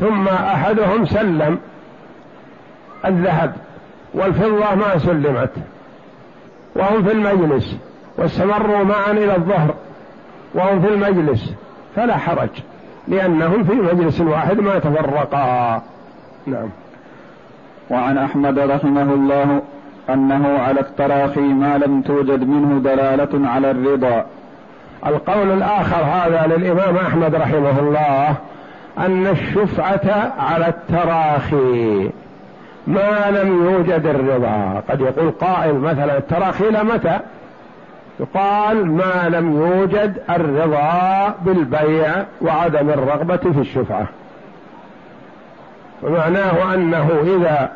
ثم 0.00 0.28
أحدهم 0.28 1.06
سلم 1.06 1.58
الذهب 3.04 3.52
والفضة 4.14 4.74
ما 4.74 4.98
سلمت. 4.98 5.50
وهم 6.76 7.02
في 7.02 7.12
المجلس 7.12 7.76
واستمروا 8.18 8.84
معا 8.84 9.10
إلى 9.10 9.36
الظهر 9.36 9.74
وهم 10.54 10.82
في 10.82 10.88
المجلس 10.88 11.54
فلا 11.96 12.16
حرج. 12.16 12.48
لأنهم 13.10 13.64
في 13.64 13.74
مجلس 13.74 14.20
واحد 14.20 14.60
ما 14.60 14.78
تفرقا. 14.78 15.82
نعم. 16.46 16.68
وعن 17.90 18.18
أحمد 18.18 18.58
رحمه 18.58 19.02
الله 19.02 19.62
أنه 20.10 20.58
على 20.58 20.80
التراخي 20.80 21.40
ما 21.40 21.78
لم 21.78 22.02
توجد 22.02 22.48
منه 22.48 22.78
دلالة 22.78 23.48
على 23.48 23.70
الرضا. 23.70 24.24
القول 25.06 25.50
الآخر 25.50 26.02
هذا 26.04 26.56
للإمام 26.56 26.96
أحمد 26.96 27.34
رحمه 27.34 27.78
الله 27.78 28.34
أن 28.98 29.26
الشفعة 29.26 30.32
على 30.38 30.68
التراخي 30.68 32.10
ما 32.86 33.30
لم 33.30 33.64
يوجد 33.64 34.06
الرضا. 34.06 34.82
قد 34.90 35.00
يقول 35.00 35.30
قائل 35.30 35.74
مثلا 35.74 36.18
التراخي 36.18 36.68
إلى 36.68 36.84
متى؟ 36.84 37.20
يقال 38.20 38.86
ما 38.86 39.28
لم 39.28 39.56
يوجد 39.56 40.22
الرضا 40.30 41.34
بالبيع 41.44 42.24
وعدم 42.42 42.90
الرغبة 42.90 43.36
في 43.36 43.60
الشفعة. 43.60 44.06
ومعناه 46.02 46.74
أنه 46.74 47.10
إذا 47.22 47.70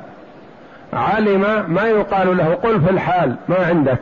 علم 0.92 1.64
ما 1.68 1.82
يقال 1.82 2.36
له 2.36 2.54
قل 2.54 2.80
في 2.80 2.90
الحال 2.90 3.36
ما 3.48 3.66
عندك. 3.66 4.00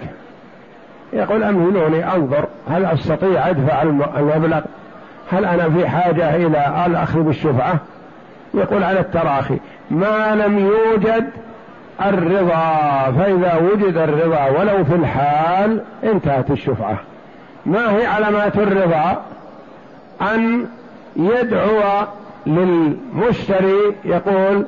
يقول 1.13 1.43
أمهلوني 1.43 2.15
أنظر 2.15 2.45
هل 2.69 2.85
أستطيع 2.85 3.51
أدفع 3.51 3.83
المبلغ؟ 4.19 4.61
هل 5.31 5.45
أنا 5.45 5.71
في 5.71 5.89
حاجة 5.89 6.37
إلى 6.37 6.85
الأخذ 6.87 7.21
بالشفعة؟ 7.21 7.77
يقول 8.55 8.85
على 8.85 9.01
التراخي 9.01 9.59
ما 9.91 10.35
لم 10.35 10.59
يوجد 10.59 11.31
الرضا 12.01 13.13
فإذا 13.19 13.61
وجد 13.63 13.97
الرضا 13.97 14.47
ولو 14.47 14.85
في 14.85 14.95
الحال 14.95 15.83
انتهت 16.05 16.51
الشفعة. 16.51 16.97
ما 17.67 17.97
هي 17.97 18.07
علامات 18.07 18.57
الرضا؟ 18.57 19.23
أن 20.23 20.67
يدعو 21.17 21.81
للمشتري 22.47 23.97
يقول 24.05 24.67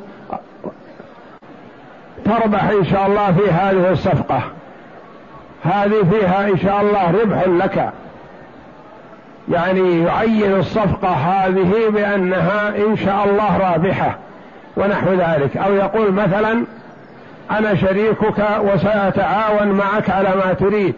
تربح 2.25 2.65
إن 2.65 2.85
شاء 2.85 3.07
الله 3.07 3.33
في 3.33 3.51
هذه 3.51 3.93
الصفقة. 3.93 4.43
هذه 5.65 6.05
فيها 6.11 6.49
إن 6.49 6.59
شاء 6.59 6.81
الله 6.81 7.11
ربح 7.11 7.43
لك. 7.47 7.93
يعني 9.49 10.03
يعين 10.03 10.55
الصفقة 10.57 11.09
هذه 11.09 11.89
بأنها 11.89 12.69
إن 12.69 12.97
شاء 12.97 13.25
الله 13.25 13.59
رابحة 13.59 14.19
ونحو 14.77 15.13
ذلك. 15.13 15.57
أو 15.57 15.75
يقول 15.75 16.13
مثلا 16.13 16.65
أنا 17.51 17.75
شريكك 17.75 18.45
وسأتعاون 18.61 19.69
معك 19.69 20.11
على 20.11 20.29
ما 20.29 20.53
تريد. 20.53 20.95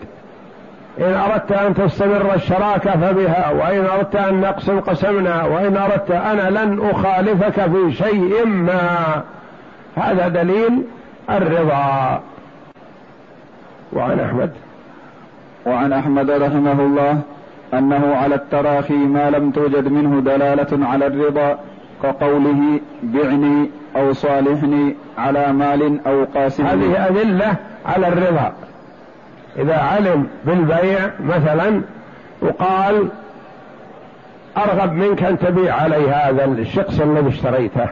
إن 1.00 1.14
أردت 1.14 1.52
أن 1.52 1.74
تستمر 1.74 2.34
الشراكة 2.34 2.90
فبها 2.90 3.50
وإن 3.50 3.86
أردت 3.86 4.16
أن 4.16 4.40
نقسم 4.40 4.80
قسمنا 4.80 5.44
وإن 5.44 5.76
أردت 5.76 6.10
أنا 6.10 6.50
لن 6.50 6.90
أخالفك 6.90 7.60
في 7.60 7.92
شيء 7.92 8.46
ما. 8.46 9.22
هذا 9.96 10.28
دليل 10.28 10.82
الرضا. 11.30 12.20
وعن 13.92 14.20
أحمد. 14.20 14.50
وعن 15.66 15.92
أحمد 15.92 16.30
رحمه 16.30 16.80
الله 16.80 17.20
أنه 17.74 18.16
على 18.16 18.34
التراخي 18.34 18.94
ما 18.94 19.30
لم 19.30 19.50
توجد 19.50 19.88
منه 19.88 20.20
دلالة 20.20 20.86
على 20.86 21.06
الرضا 21.06 21.58
كقوله 22.06 22.80
بعني 23.02 23.70
أو 23.96 24.12
صالحني 24.12 24.94
على 25.18 25.52
مال 25.52 26.06
أو 26.06 26.24
قاسم. 26.34 26.66
هذه 26.66 27.06
أدلة 27.06 27.54
على 27.86 28.08
الرضا. 28.08 28.52
إذا 29.58 29.76
علم 29.76 30.26
بالبيع 30.44 31.10
مثلا 31.20 31.82
وقال 32.40 33.08
أرغب 34.56 34.92
منك 34.92 35.22
أن 35.22 35.38
تبيع 35.38 35.74
علي 35.74 36.10
هذا 36.10 36.44
الشخص 36.44 37.00
الذي 37.00 37.28
اشتريته 37.28 37.86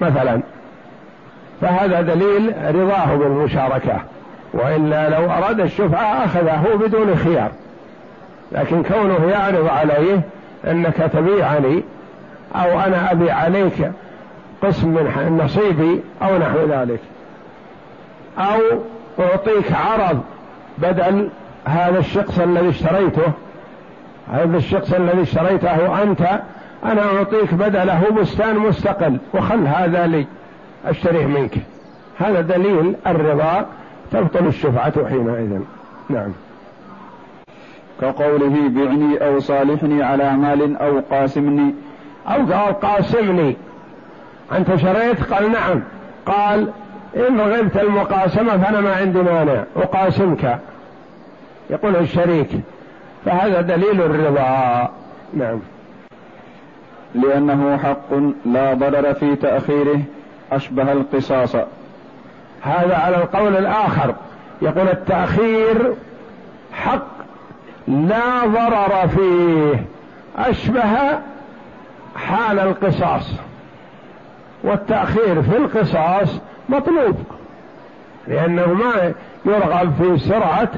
مثلا. 0.00 0.40
فهذا 1.60 2.00
دليل 2.00 2.54
رضاه 2.74 3.16
بالمشاركة. 3.16 4.00
وإلا 4.54 5.08
لو 5.08 5.30
أراد 5.30 5.60
الشفعة 5.60 6.24
أخذه 6.24 6.64
بدون 6.80 7.16
خيار. 7.16 7.50
لكن 8.52 8.82
كونه 8.82 9.30
يعرض 9.30 9.68
عليه 9.68 10.20
أنك 10.66 10.96
تبيعني 10.96 11.82
أو 12.54 12.80
أنا 12.80 13.12
أبي 13.12 13.30
عليك 13.30 13.92
قسم 14.62 14.88
من 14.88 15.40
نصيبي 15.44 16.00
أو 16.22 16.38
نحو 16.38 16.58
ذلك. 16.58 17.00
أو 18.38 18.60
أعطيك 19.20 19.72
عرض 19.72 20.20
بدل 20.78 21.28
هذا 21.64 21.98
الشخص 21.98 22.38
الذي 22.38 22.68
اشتريته. 22.68 23.32
هذا 24.32 24.56
الشخص 24.56 24.92
الذي 24.92 25.22
اشتريته 25.22 26.02
أنت 26.02 26.40
أنا 26.84 27.02
أعطيك 27.02 27.54
بدله 27.54 28.10
بستان 28.20 28.58
مستقل 28.58 29.18
وخل 29.34 29.66
هذا 29.66 30.06
لي 30.06 30.26
أشتريه 30.86 31.26
منك. 31.26 31.58
هذا 32.18 32.40
دليل 32.40 32.96
الرضا 33.06 33.66
تبطل 34.12 34.46
الشفعة 34.46 35.08
حينئذ. 35.08 35.60
نعم. 36.08 36.32
كقوله 38.00 38.68
بعني 38.68 39.26
أو 39.26 39.38
صالحني 39.40 40.02
على 40.02 40.32
مال 40.36 40.76
أو 40.76 41.00
قاسمني 41.10 41.74
أو 42.28 42.52
قال 42.52 42.80
قاسمني. 42.80 43.56
أنت 44.52 44.76
شريت؟ 44.76 45.32
قال 45.32 45.52
نعم. 45.52 45.82
قال 46.26 46.68
إن 47.16 47.40
رغبت 47.40 47.76
المقاسمة 47.76 48.58
فأنا 48.58 48.80
ما 48.80 48.96
عندي 48.96 49.22
مانع 49.22 49.64
أقاسمك. 49.76 50.58
يقول 51.70 51.96
الشريك. 51.96 52.48
فهذا 53.24 53.60
دليل 53.60 54.02
الرضا. 54.02 54.88
نعم. 55.34 55.60
لأنه 57.14 57.76
حق 57.76 58.14
لا 58.46 58.74
ضرر 58.74 59.14
في 59.14 59.36
تأخيره 59.36 60.00
أشبه 60.52 60.92
القصاص. 60.92 61.56
هذا 62.62 62.96
على 62.96 63.16
القول 63.16 63.56
الآخر. 63.56 64.14
يقول 64.62 64.88
التأخير 64.88 65.94
حق 66.72 67.06
لا 67.88 68.46
ضرر 68.46 69.08
فيه 69.08 69.84
أشبه 70.38 71.18
حال 72.16 72.58
القصاص 72.58 73.32
والتأخير 74.64 75.42
في 75.42 75.56
القصاص 75.56 76.40
مطلوب 76.68 77.16
لأنه 78.28 78.66
ما 78.66 79.12
يرغب 79.44 79.92
في 79.98 80.18
سرعة 80.18 80.68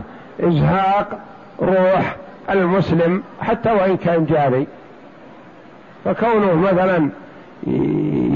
إزهاق 0.41 1.19
روح 1.63 2.17
المسلم 2.51 3.23
حتى 3.41 3.73
وإن 3.73 3.97
كان 3.97 4.27
جاري. 4.27 4.67
فكونه 6.05 6.55
مثلا 6.55 7.11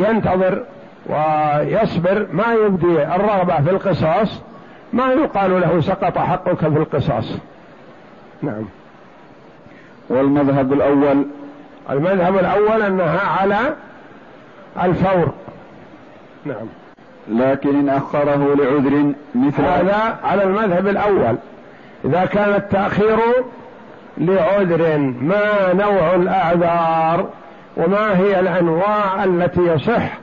ينتظر 0.06 0.62
ويصبر 1.06 2.26
ما 2.32 2.52
يبدي 2.52 3.02
الرغبة 3.02 3.60
في 3.62 3.70
القصاص 3.70 4.42
ما 4.92 5.06
يقال 5.12 5.60
له 5.60 5.80
سقط 5.80 6.18
حقك 6.18 6.58
في 6.58 6.78
القصاص. 6.78 7.38
نعم. 8.42 8.64
والمذهب 10.08 10.72
الأول 10.72 11.26
المذهب 11.90 12.38
الأول 12.38 12.82
أنها 12.82 13.20
على 13.20 13.58
الفور. 14.82 15.32
نعم. 16.44 16.66
لكن 17.28 17.68
إن 17.68 17.88
أخره 17.88 18.54
لعذر 18.54 19.12
مثل 19.34 19.62
هذا 19.62 20.18
على 20.24 20.42
المذهب 20.42 20.88
الأول. 20.88 21.36
إذا 22.04 22.24
كان 22.24 22.54
التأخير 22.54 23.18
لعذر 24.18 24.98
ما 25.20 25.72
نوع 25.72 26.14
الأعذار 26.14 27.28
وما 27.76 28.18
هي 28.18 28.40
الأنواع 28.40 29.24
التي 29.24 29.60
يصح 29.60 30.18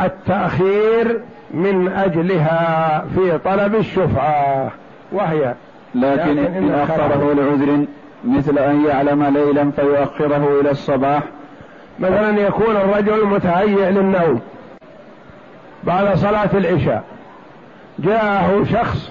التأخير 0.00 1.20
من 1.50 1.88
أجلها 1.88 3.04
في 3.14 3.38
طلب 3.38 3.74
الشفعة. 3.74 4.70
وهي. 5.12 5.54
لكن 5.94 6.38
إن 6.38 6.70
أخره 6.74 7.34
لعذر 7.34 7.86
مثل 8.26 8.58
أن 8.58 8.84
يعلم 8.86 9.24
ليلا 9.24 9.70
فيؤخره 9.70 10.60
إلى 10.60 10.70
الصباح. 10.70 11.22
مثلا 11.98 12.40
يكون 12.40 12.76
الرجل 12.76 13.26
متهيئ 13.26 13.90
للنوم 13.90 14.40
بعد 15.84 16.14
صلاة 16.14 16.50
العشاء. 16.54 17.04
جاءه 17.98 18.64
شخص 18.72 19.10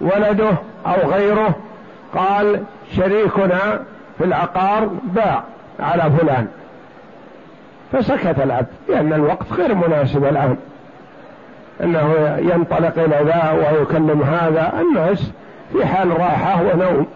ولده 0.00 0.50
أو 0.86 1.10
غيره 1.10 1.54
قال 2.14 2.62
شريكنا 2.96 3.80
في 4.18 4.24
العقار 4.24 4.90
باع 5.02 5.42
على 5.80 6.10
فلان. 6.18 6.48
فسكت 7.92 8.40
العبد 8.40 8.66
لأن 8.88 9.12
الوقت 9.12 9.52
غير 9.52 9.74
مناسب 9.74 10.24
الآن. 10.24 10.56
أنه 11.82 12.36
ينطلق 12.38 12.98
إلى 12.98 13.20
ذا 13.24 13.50
ويكلم 13.52 14.22
هذا 14.22 14.72
الناس 14.80 15.30
في 15.72 15.86
حال 15.86 16.20
راحة 16.20 16.62
ونوم. 16.62 17.06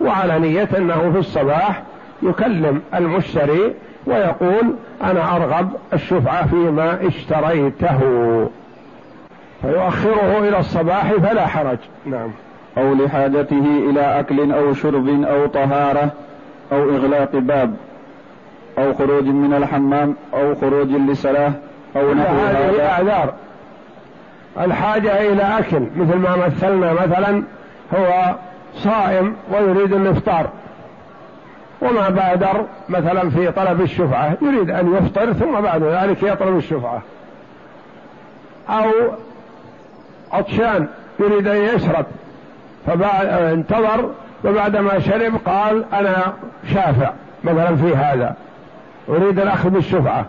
وعلى 0.00 0.38
نية 0.38 0.68
أنه 0.76 1.10
في 1.12 1.18
الصباح 1.18 1.82
يكلم 2.22 2.82
المشتري 2.94 3.74
ويقول 4.06 4.74
أنا 5.02 5.36
أرغب 5.36 5.68
الشفعة 5.92 6.46
فيما 6.46 7.06
اشتريته. 7.06 8.00
فيؤخره 9.62 10.38
إلى 10.38 10.58
الصباح 10.58 11.12
فلا 11.12 11.46
حرج. 11.46 11.78
نعم. 12.06 12.30
أو 12.78 12.94
لحاجته 12.94 13.64
إلى 13.90 14.20
أكل 14.20 14.52
أو 14.52 14.74
شرب 14.74 15.24
أو 15.24 15.46
طهارة 15.46 16.10
أو 16.72 16.90
إغلاق 16.90 17.36
باب 17.36 17.74
أو 18.78 18.94
خروج 18.94 19.24
من 19.24 19.54
الحمام 19.54 20.14
أو 20.34 20.54
خروج 20.54 20.90
لصلاة 20.90 21.52
أو 21.96 22.14
نحو 22.14 22.34
هذه 22.34 22.88
أعذار 22.88 23.34
الحاجة 24.60 25.32
إلى 25.32 25.42
أكل 25.42 25.86
مثل 25.96 26.16
ما 26.16 26.36
مثلنا 26.36 26.92
مثلا 26.92 27.42
هو 27.94 28.34
صائم 28.76 29.36
ويريد 29.52 29.92
الإفطار. 29.92 30.50
وما 31.82 32.08
بادر 32.08 32.64
مثلا 32.88 33.30
في 33.30 33.52
طلب 33.52 33.80
الشفعة 33.80 34.36
يريد 34.42 34.70
أن 34.70 34.96
يفطر 34.96 35.32
ثم 35.32 35.60
بعد 35.60 35.82
ذلك 35.82 36.22
يطلب 36.22 36.56
الشفعة. 36.56 37.02
أو 38.68 38.90
عطشان 40.32 40.88
يريد 41.20 41.48
أن 41.48 41.56
يشرب 41.56 42.06
فانتظر 42.86 44.10
وبعدما 44.44 44.98
شرب 44.98 45.36
قال 45.46 45.84
أنا 45.92 46.32
شافع 46.74 47.10
مثلا 47.44 47.76
في 47.76 47.96
هذا 47.96 48.34
أريد 49.08 49.38
الأخذ 49.38 49.70
بالشفعة. 49.70 50.24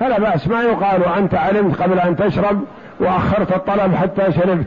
فلا 0.00 0.20
بأس 0.20 0.48
ما 0.48 0.62
يقال 0.62 1.04
أنت 1.04 1.34
علمت 1.34 1.82
قبل 1.82 1.98
أن 1.98 2.16
تشرب 2.16 2.64
وأخرت 3.00 3.52
الطلب 3.52 3.94
حتى 3.94 4.32
شربت. 4.32 4.66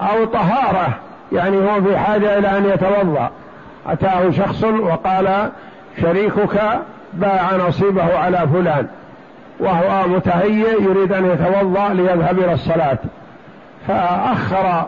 أو 0.00 0.24
طهارة 0.24 0.88
يعني 1.32 1.56
هو 1.56 1.82
في 1.82 1.98
حاجة 1.98 2.38
إلى 2.38 2.58
أن 2.58 2.64
يتوضأ. 2.64 3.30
أتاه 3.86 4.30
شخص 4.30 4.64
وقال 4.64 5.50
شريكك 6.02 6.60
باع 7.12 7.56
نصيبه 7.68 8.18
على 8.18 8.38
فلان 8.38 8.86
وهو 9.60 10.08
متهيئ 10.08 10.82
يريد 10.82 11.12
أن 11.12 11.26
يتوضأ 11.26 11.88
ليذهب 11.88 12.38
إلى 12.38 12.52
الصلاة. 12.52 12.98
فأخر 13.88 14.84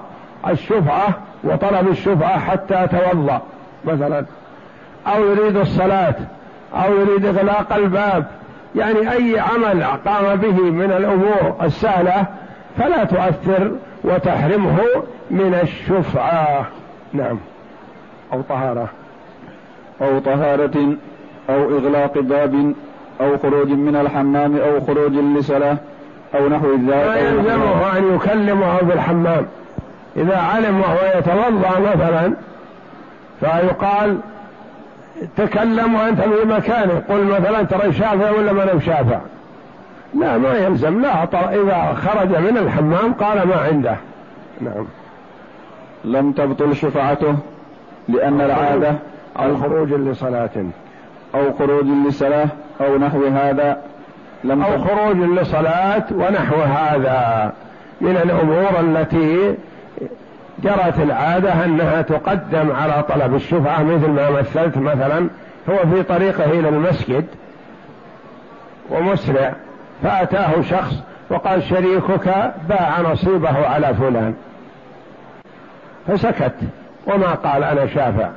الشفعة 0.49 1.09
وطلب 1.45 1.89
الشفعة 1.89 2.39
حتى 2.39 2.87
توضأ 2.87 3.41
مثلا. 3.85 4.25
أو 5.07 5.25
يريد 5.25 5.57
الصلاة 5.57 6.15
أو 6.75 6.95
يريد 6.95 7.27
إغلاق 7.27 7.73
الباب. 7.73 8.25
يعني 8.77 9.13
أي 9.13 9.39
عمل 9.39 9.85
قام 9.85 10.37
به 10.37 10.61
من 10.61 10.93
الأمور 10.93 11.57
السهلة 11.63 12.27
فلا 12.79 13.05
تؤثر 13.05 13.73
وتحرمه 14.05 14.79
من 15.31 15.59
الشفعة. 15.63 16.67
نعم. 17.13 17.39
أو 18.33 18.43
طهارة. 18.49 18.89
أو 20.03 20.19
طهارة 20.19 20.97
أو 21.51 21.79
إغلاق 21.79 22.19
باب 22.19 22.75
أو 23.21 23.39
خروج 23.39 23.69
من 23.69 23.97
الحمام 23.97 24.57
أو 24.57 24.81
خروج 24.81 25.13
لصلاة 25.13 25.77
أو 26.35 26.49
نحو 26.49 26.73
ذلك. 26.73 26.89
لا 26.89 27.29
يلزمه 27.29 27.99
أن 27.99 28.15
يكلمه 28.15 28.81
بالحمام. 28.83 29.47
إذا 30.17 30.37
علم 30.37 30.81
وهو 30.81 31.19
يتوضأ 31.19 31.81
مثلا 31.81 32.33
فيقال 33.41 34.19
تكلم 35.37 35.95
وأنت 35.95 36.21
في 36.21 36.45
مكانه. 36.49 37.03
قل 37.09 37.25
مثلا 37.25 37.63
ترى 37.63 37.93
شافع 37.93 38.31
ولا 38.31 38.53
ما 38.53 38.63
أنا 38.63 38.81
شافع 38.81 39.21
لا 40.15 40.39
ما 40.39 40.55
يلزم. 40.55 41.01
لا 41.01 41.25
إذا 41.35 41.95
خرج 41.95 42.29
من 42.29 42.59
الحمام 42.59 43.13
قال 43.13 43.49
ما 43.49 43.57
عنده. 43.57 43.97
نعم. 44.61 44.87
لم 46.05 46.33
تبطل 46.33 46.77
شفعته 46.77 47.35
لأن 48.09 48.41
العادة 48.41 48.95
أو 49.39 49.57
خروج 49.57 49.93
لصلاة. 49.93 50.51
أو 51.35 51.53
خروج 51.53 51.87
لصلاة 52.07 52.49
أو 52.81 52.99
نحو 52.99 53.27
هذا. 53.27 53.83
لم 54.45 54.63
أو 54.63 54.79
خروج 54.79 55.17
لصلاة 55.17 56.05
ونحو 56.11 56.57
هذا. 56.61 57.53
من 58.01 58.17
الأمور 58.17 58.81
التي 58.81 59.55
جرت 60.63 61.01
العادة 61.01 61.65
أنها 61.65 62.03
تقدم 62.03 62.73
على 62.73 63.05
طلب 63.09 63.35
الشفعة 63.35 63.83
مثل 63.83 64.09
ما 64.09 64.31
مثلت 64.31 64.79
مثلا 64.79 65.29
هو 65.71 65.77
في 65.91 66.03
طريقه 66.03 66.45
إلى 66.45 66.69
المسجد 66.69 67.25
ومسرع. 68.91 69.53
فأتاه 70.03 70.61
شخص 70.61 70.95
وقال 71.31 71.63
شريكك 71.63 72.53
باع 72.69 73.01
نصيبه 73.01 73.67
على 73.67 73.95
فلان. 73.95 74.35
فسكت 76.07 76.55
وما 77.07 77.35
قال 77.35 77.65
أنا 77.65 77.87
شافع. 77.87 78.29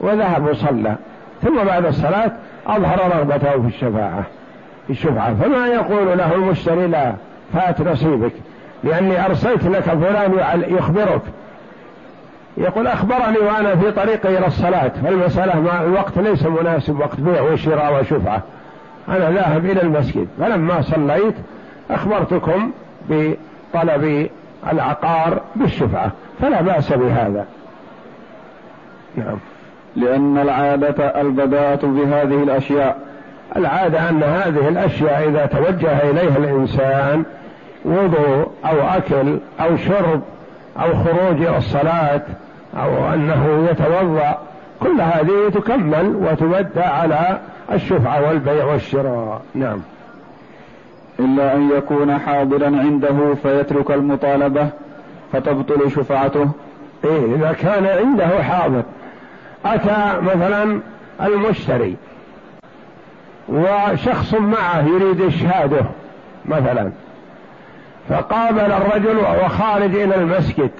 وذهب 0.00 0.46
وصلى. 0.46 0.94
ثم 1.42 1.64
بعد 1.64 1.86
الصلاة 1.86 2.32
أظهر 2.66 3.16
رغبته 3.16 3.62
في 3.62 3.66
الشفاعة. 3.68 4.22
في 4.86 4.92
الشفعة 4.92 5.34
فما 5.34 5.66
يقول 5.66 6.18
له 6.18 6.34
المشتري 6.34 6.86
لا 6.86 7.12
فات 7.54 7.80
نصيبك. 7.80 8.32
لأني 8.84 9.26
أرسلت 9.26 9.64
لك 9.64 9.82
فلان 9.82 10.32
يخبرك. 10.68 11.22
يقول 12.56 12.86
أخبرني 12.86 13.38
وأنا 13.38 13.76
في 13.76 13.90
طريقي 13.90 14.38
إلى 14.38 14.46
الصلاة. 14.46 14.92
فالمسألة 15.04 15.82
الوقت 15.82 16.18
ليس 16.18 16.46
مناسب 16.46 17.00
وقت 17.00 17.20
بيع 17.20 17.42
وشراء 17.42 18.00
وشفعة 18.00 18.42
أنا 19.08 19.30
ذاهب 19.30 19.64
إلى 19.64 19.82
المسجد. 19.82 20.28
فلما 20.38 20.80
صليت 20.82 21.34
أخبرتكم 21.90 22.70
بطلب 23.10 24.28
العقار 24.72 25.40
بالشفعة. 25.56 26.12
فلا 26.40 26.62
بأس 26.62 26.92
بهذا. 26.92 27.46
نعم. 29.16 29.38
لأن 29.96 30.38
العادة 30.38 31.20
البداءة 31.20 31.86
بهذه 31.86 32.42
الأشياء. 32.42 32.98
العادة 33.56 34.08
أن 34.08 34.22
هذه 34.22 34.68
الأشياء 34.68 35.28
إذا 35.28 35.46
توجه 35.46 36.10
إليها 36.10 36.36
الإنسان 36.36 37.24
وضوء 37.84 38.50
أو 38.64 38.80
أكل 38.80 39.38
أو 39.60 39.76
شرب 39.76 40.22
أو 40.80 40.94
خروج 40.94 41.42
إلى 41.42 41.58
الصلاة 41.58 42.22
أو 42.76 43.14
أنه 43.14 43.68
يتوضأ 43.70 44.38
كل 44.80 45.00
هذه 45.00 45.48
تكمل 45.54 46.16
وتبدى 46.16 46.80
على 46.80 47.38
الشفعة 47.72 48.28
والبيع 48.28 48.64
والشراء. 48.64 49.42
نعم. 49.54 49.80
إلا 51.20 51.54
أن 51.54 51.70
يكون 51.70 52.18
حاضرا 52.18 52.66
عنده 52.66 53.34
فيترك 53.42 53.90
المطالبة 53.90 54.68
فتبطل 55.32 55.90
شفعته. 55.90 56.50
إيه 57.04 57.34
إذا 57.34 57.52
كان 57.52 57.86
عنده 57.86 58.42
حاضر. 58.42 58.82
أتى 59.64 60.20
مثلا 60.22 60.80
المشتري 61.22 61.96
وشخص 63.48 64.34
معه 64.34 64.86
يريد 64.88 65.20
إشهاده 65.20 65.84
مثلا 66.44 66.92
فقابل 68.08 68.72
الرجل 68.72 69.16
وهو 69.16 69.48
خارج 69.48 69.96
إلى 69.96 70.14
المسجد. 70.14 70.70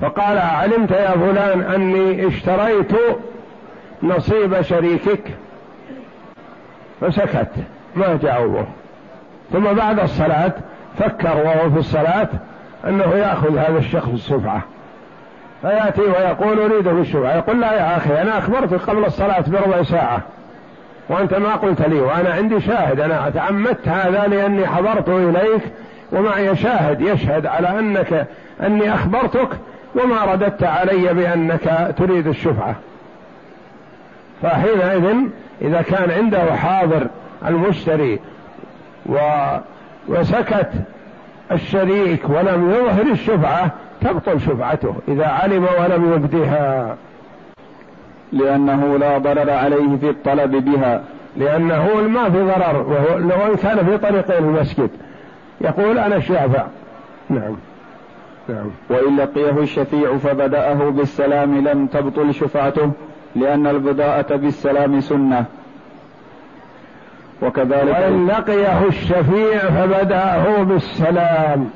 فقال 0.00 0.38
علمت 0.38 0.90
يا 0.90 1.10
فلان 1.10 1.60
أني 1.60 2.26
اشتريت 2.26 2.92
نصيب 4.02 4.60
شريكك. 4.60 5.22
فسكت. 7.00 7.50
ما 7.96 8.18
جاوبه. 8.22 8.66
ثم 9.52 9.72
بعد 9.72 10.00
الصلاة 10.00 10.52
فكر 10.98 11.36
وهو 11.36 11.70
في 11.70 11.78
الصلاة 11.78 12.28
أنه 12.88 13.14
يأخذ 13.14 13.58
هذا 13.58 13.78
الشخص 13.78 14.08
الشفعة 14.08 14.62
فيأتي 15.62 16.00
ويقول 16.00 16.58
أريد 16.58 16.88
بالشفعة 16.88 17.36
يقول 17.36 17.60
لا 17.60 17.72
يا 17.72 17.96
أخي 17.96 18.22
أنا 18.22 18.38
أخبرتك 18.38 18.90
قبل 18.90 19.04
الصلاة 19.04 19.44
بربع 19.46 19.82
ساعة. 19.82 20.20
وأنت 21.08 21.34
ما 21.34 21.54
قلت 21.54 21.82
لي 21.82 22.00
وأنا 22.00 22.34
عندي 22.34 22.60
شاهد. 22.60 23.00
أنا 23.00 23.30
تعمدت 23.30 23.88
هذا 23.88 24.26
لأني 24.26 24.66
حضرت 24.66 25.08
إليك 25.08 25.62
ومعي 26.12 26.56
شاهد 26.56 27.00
يشهد 27.00 27.46
على 27.46 27.78
أنك 27.78 28.26
أني 28.60 28.94
أخبرتك 28.94 29.48
وما 29.94 30.24
رددت 30.24 30.62
علي 30.62 31.14
بأنك 31.14 31.94
تريد 31.98 32.26
الشفعة 32.26 32.74
فحينئذ 34.42 35.14
إذا 35.62 35.82
كان 35.82 36.10
عنده 36.10 36.54
حاضر 36.54 37.06
المشتري 37.46 38.20
و 39.06 39.18
وسكت 40.08 40.70
الشريك 41.52 42.28
ولم 42.28 42.70
يظهر 42.70 43.12
الشفعة 43.12 43.70
تبطل 44.00 44.40
شفعته 44.40 44.94
إذا 45.08 45.26
علم 45.26 45.66
ولم 45.80 46.12
يبدها. 46.12 46.96
لأنه 48.32 48.98
لا 48.98 49.18
ضرر 49.18 49.50
عليه 49.50 49.96
في 49.96 50.10
الطلب 50.10 50.64
بها. 50.64 51.02
لأنه 51.36 51.94
ما 51.94 52.30
في 52.30 52.42
ضرر 52.42 52.82
وهو 52.82 53.18
لو 53.18 53.56
كان 53.62 53.86
في 53.86 53.98
طريق 53.98 54.36
المسجد. 54.36 54.90
يقول 55.60 55.98
أنا 55.98 56.20
شافع. 56.20 56.66
نعم. 57.30 57.56
نعم. 58.48 58.70
وإن 58.90 59.16
لقيه 59.16 59.58
الشفيع 59.58 60.16
فبدأه 60.16 60.74
بالسلام 60.74 61.68
لم 61.68 61.86
تبطل 61.86 62.34
شفعته. 62.34 62.92
لأن 63.36 63.66
البداءة 63.66 64.36
بالسلام 64.36 65.00
سنة. 65.00 65.44
وكذلك 67.42 67.94
وإن 67.94 68.26
لقيه 68.26 68.86
الشفيع 68.88 69.58
فبدأه 69.58 70.62
بالسلام. 70.62 71.70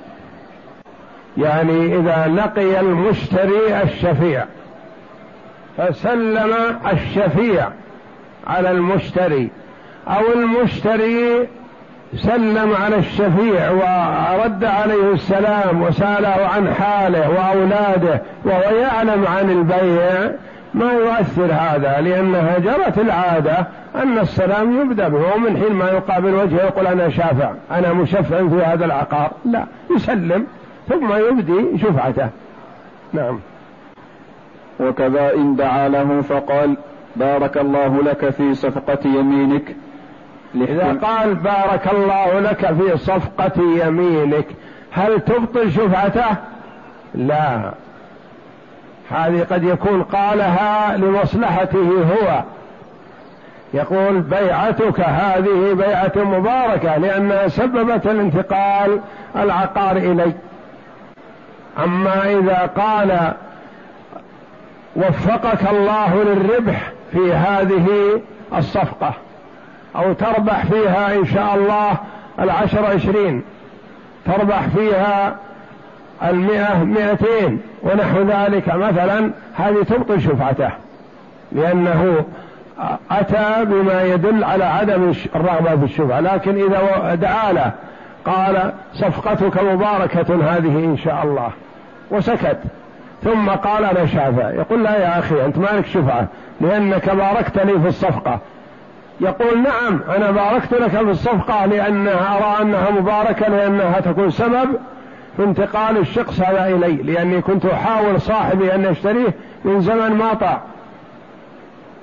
يعني 1.36 1.96
إذا 1.96 2.26
لقي 2.36 2.80
المشتري 2.80 3.82
الشفيع 3.82 4.44
فسلم 5.76 6.54
الشفيع 6.92 7.68
على 8.46 8.70
المشتري 8.70 9.50
أو 10.08 10.32
المشتري 10.34 11.48
سلم 12.16 12.72
على 12.82 12.96
الشفيع 12.96 13.70
ورد 13.70 14.64
عليه 14.64 15.12
السلام 15.12 15.82
وسأله 15.82 16.48
عن 16.54 16.74
حاله 16.74 17.30
وأولاده 17.30 18.22
وهو 18.44 18.76
يعلم 18.76 19.26
عن 19.26 19.50
البيع 19.50 20.32
ما 20.74 20.92
يؤثر 20.92 21.52
هذا 21.52 22.00
لأنها 22.00 22.58
جرت 22.58 22.98
العادة 22.98 23.66
أن 23.94 24.18
السلام 24.18 24.80
يبدأ 24.80 25.08
به 25.08 25.34
ومن 25.34 25.56
حين 25.56 25.72
ما 25.72 25.90
يقابل 25.90 26.34
وجهه 26.34 26.64
يقول 26.64 26.86
أنا 26.86 27.08
شافع 27.08 27.52
أنا 27.70 27.92
مشفع 27.92 28.48
في 28.48 28.62
هذا 28.64 28.84
العقار. 28.84 29.32
لا 29.44 29.66
يسلم 29.96 30.46
ثم 30.88 31.12
يبدي 31.12 31.78
شفعته. 31.78 32.28
نعم. 33.12 33.40
وكذا 34.80 35.34
إن 35.34 35.56
دعا 35.56 35.88
له 35.88 36.20
فقال 36.20 36.76
بارك 37.16 37.56
الله 37.56 38.02
لك 38.02 38.30
في 38.30 38.54
صفقة 38.54 38.98
يمينك. 39.04 39.76
إذا 40.54 40.98
قال 41.02 41.34
بارك 41.34 41.88
الله 41.92 42.40
لك 42.40 42.66
في 42.66 42.96
صفقة 42.96 43.62
يمينك 43.86 44.46
هل 44.92 45.20
تبطل 45.20 45.72
شفعته؟ 45.72 46.36
لا. 47.14 47.72
هذه 49.10 49.46
قد 49.50 49.64
يكون 49.64 50.02
قالها 50.02 50.96
لمصلحته 50.96 52.04
هو. 52.12 52.42
يقول 53.74 54.20
بيعتك 54.20 55.00
هذه 55.00 55.72
بيعة 55.72 56.12
مباركة 56.16 56.96
لأنها 56.96 57.48
سببت 57.48 58.06
الانتقال 58.06 59.00
العقار 59.36 59.96
إلي. 59.96 60.32
أما 61.84 62.30
إذا 62.30 62.70
قال 62.76 63.32
وفقك 64.96 65.70
الله 65.70 66.22
للربح 66.24 66.92
في 67.12 67.32
هذه 67.32 68.20
الصفقة 68.56 69.14
أو 69.96 70.12
تربح 70.12 70.64
فيها 70.64 71.14
إن 71.14 71.26
شاء 71.26 71.54
الله 71.54 71.96
العشر 72.40 72.86
عشرين 72.86 73.42
تربح 74.26 74.68
فيها 74.68 75.36
المئة 76.22 76.84
مئتين 76.84 77.60
ونحو 77.82 78.22
ذلك 78.22 78.68
مثلا 78.68 79.30
هذه 79.54 79.82
تبطل 79.82 80.20
شفعته 80.20 80.70
لأنه 81.52 82.24
أتى 83.10 83.64
بما 83.64 84.02
يدل 84.02 84.44
على 84.44 84.64
عدم 84.64 85.12
الرغبة 85.36 85.76
في 85.76 85.84
الشفعة. 85.84 86.20
لكن 86.20 86.64
إذا 86.64 87.14
دعا 87.14 87.52
له 87.52 87.72
قال 88.24 88.72
صفقتك 88.94 89.62
مباركة 89.62 90.56
هذه 90.56 90.84
إن 90.84 90.96
شاء 91.04 91.24
الله. 91.24 91.50
وسكت. 92.10 92.58
ثم 93.24 93.48
قال 93.50 93.84
أنا 93.84 94.06
شافع. 94.06 94.50
يقول 94.50 94.84
لا 94.84 94.96
يا 94.96 95.18
أخي 95.18 95.44
أنت 95.44 95.58
مالك 95.58 95.86
شفعة 95.86 96.26
لأنك 96.60 97.10
باركت 97.10 97.58
لي 97.58 97.80
في 97.80 97.88
الصفقة. 97.88 98.38
يقول 99.20 99.62
نعم 99.62 100.00
أنا 100.16 100.30
باركت 100.30 100.74
لك 100.74 100.90
في 100.90 101.00
الصفقة 101.00 101.66
لأنها 101.66 102.36
أرى 102.36 102.62
أنها 102.62 102.90
مباركة 102.90 103.48
لأنها 103.48 104.00
تكون 104.00 104.30
سبب 104.30 104.68
انتقال 105.40 105.98
الشخص 105.98 106.40
هذا 106.40 106.66
إلي 106.66 106.92
لأني 106.92 107.40
كنت 107.40 107.66
أحاول 107.66 108.20
صاحبي 108.20 108.74
أن 108.74 108.84
يشتريه 108.84 109.34
من 109.64 109.80
زمن 109.80 110.10
ما 110.10 110.34
طاع. 110.34 110.60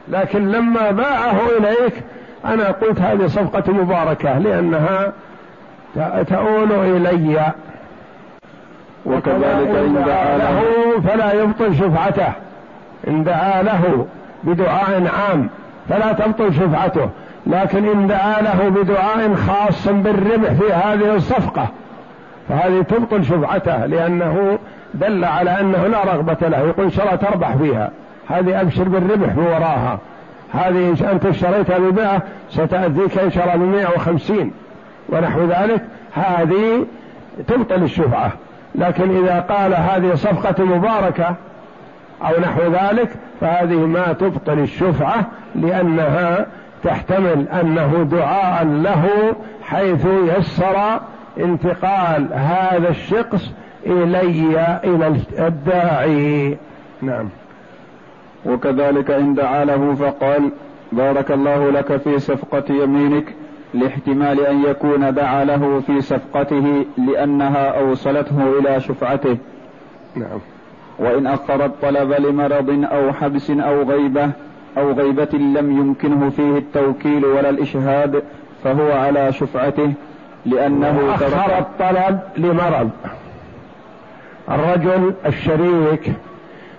لكن 0.07 0.51
لما 0.51 0.91
باعه 0.91 1.39
إليك 1.59 1.93
أنا 2.45 2.71
قلت 2.71 3.01
هذه 3.01 3.27
صفقة 3.27 3.73
مباركة 3.73 4.37
لأنها 4.37 5.13
تؤول 6.23 6.71
إلي. 6.71 7.51
وكذلك 9.05 9.69
إن 9.69 10.03
دعا 10.05 10.37
له 10.37 10.61
فلا 11.07 11.33
يبطل 11.33 11.75
شفعته. 11.75 12.31
إن 13.07 13.23
دعا 13.23 13.63
له 13.63 14.07
بدعاء 14.43 15.07
عام 15.07 15.49
فلا 15.89 16.13
تبطل 16.13 16.53
شفعته. 16.53 17.09
لكن 17.47 17.89
إن 17.89 18.07
دعا 18.07 18.41
له 18.41 18.69
بدعاء 18.69 19.35
خاص 19.35 19.87
بالربح 19.87 20.53
في 20.53 20.73
هذه 20.73 21.15
الصفقة 21.15 21.67
فهذه 22.49 22.81
تبطل 22.81 23.25
شفعته 23.25 23.85
لأنه 23.85 24.59
دل 24.93 25.25
على 25.25 25.59
أنه 25.59 25.87
لا 25.87 26.03
رغبة 26.03 26.47
له 26.47 26.57
يقول 26.59 26.85
إن 26.85 27.01
الله 27.01 27.15
تربح 27.15 27.55
فيها. 27.55 27.91
هذه 28.27 28.61
أبشر 28.61 28.83
بالربح 28.83 29.37
وراها. 29.37 29.99
هذه 30.53 31.11
أنت 31.11 31.25
اشتريتها 31.25 31.77
بمئة 31.77 32.21
ستأتيك 32.49 33.17
إن 33.17 33.31
شاء 33.31 33.43
الله 33.43 33.65
بمئة 33.65 33.95
وخمسين. 33.95 34.51
ونحو 35.09 35.45
ذلك. 35.45 35.81
هذه 36.13 36.85
تبطل 37.47 37.83
الشفعة. 37.83 38.31
لكن 38.75 39.17
إذا 39.17 39.39
قال 39.39 39.73
هذه 39.73 40.15
صفقة 40.15 40.65
مباركة 40.65 41.35
أو 42.21 42.39
نحو 42.41 42.61
ذلك 42.61 43.09
فهذه 43.41 43.75
ما 43.75 44.13
تبطل 44.13 44.59
الشفعة 44.59 45.25
لأنها 45.55 46.45
تحتمل 46.83 47.47
أنه 47.49 48.07
دعاء 48.11 48.63
له 48.65 49.35
حيث 49.63 50.05
يسر 50.05 50.99
انتقال 51.39 52.33
هذا 52.33 52.89
الشخص 52.89 53.51
إلي 53.85 54.79
إلى 54.83 55.15
الداعي. 55.39 56.57
نعم. 57.01 57.29
وكذلك 58.45 59.11
إن 59.11 59.35
دعا 59.35 59.65
له 59.65 59.93
فقال 59.93 60.51
بارك 60.91 61.31
الله 61.31 61.71
لك 61.71 61.97
في 61.97 62.19
صفقة 62.19 62.63
يمينك 62.69 63.35
لاحتمال 63.73 64.45
أن 64.45 64.63
يكون 64.63 65.13
دعا 65.13 65.43
له 65.43 65.79
في 65.87 66.01
صفقته 66.01 66.85
لأنها 66.97 67.79
أوصلته 67.79 68.59
إلى 68.59 68.79
شفعته. 68.79 69.37
نعم. 70.15 70.39
وإن 70.99 71.27
أخر 71.27 71.65
الطلب 71.65 72.11
لمرض 72.11 72.85
أو 72.91 73.13
حبس 73.13 73.51
أو 73.51 73.83
غيبة 73.83 74.31
أو 74.77 74.91
غيبة 74.91 75.29
لم 75.33 75.79
يمكنه 75.79 76.29
فيه 76.29 76.57
التوكيل 76.57 77.25
ولا 77.25 77.49
الإشهاد 77.49 78.23
فهو 78.63 78.91
على 78.91 79.33
شفعته. 79.33 79.93
لأنه 80.47 81.15
أخر 81.15 81.57
الطلب 81.59 82.19
لمرض. 82.37 82.89
الرجل 84.49 85.13
الشريك 85.25 86.11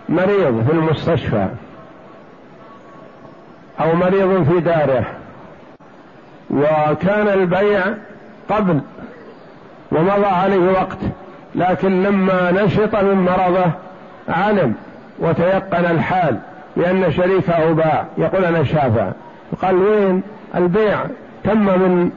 مريض 0.09 0.65
في 0.67 0.73
المستشفى 0.73 1.47
أو 3.81 3.95
مريض 3.95 4.53
في 4.53 4.61
داره 4.61 5.05
وكان 6.51 7.29
البيع 7.29 7.85
قبل 8.51 8.81
ومضى 9.93 10.27
عليه 10.27 10.73
وقت 10.73 10.99
لكن 11.55 12.03
لما 12.03 12.51
نشط 12.51 12.97
من 12.97 13.15
مرضه 13.15 13.71
علم 14.29 14.75
وتيقن 15.19 15.85
الحال 15.85 16.39
لأن 16.77 17.13
شريكه 17.13 17.73
باع. 17.73 18.05
يقول 18.19 18.45
أنا 18.45 18.65
شافع 18.65 19.11
قال 19.63 19.75
وين؟ 19.75 20.23
البيع. 20.55 21.05
تم 21.45 21.65
من 21.65 22.11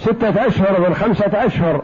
ستة 0.00 0.46
أشهر 0.46 0.80
من 0.88 0.94
خمسة 0.94 1.46
أشهر. 1.46 1.82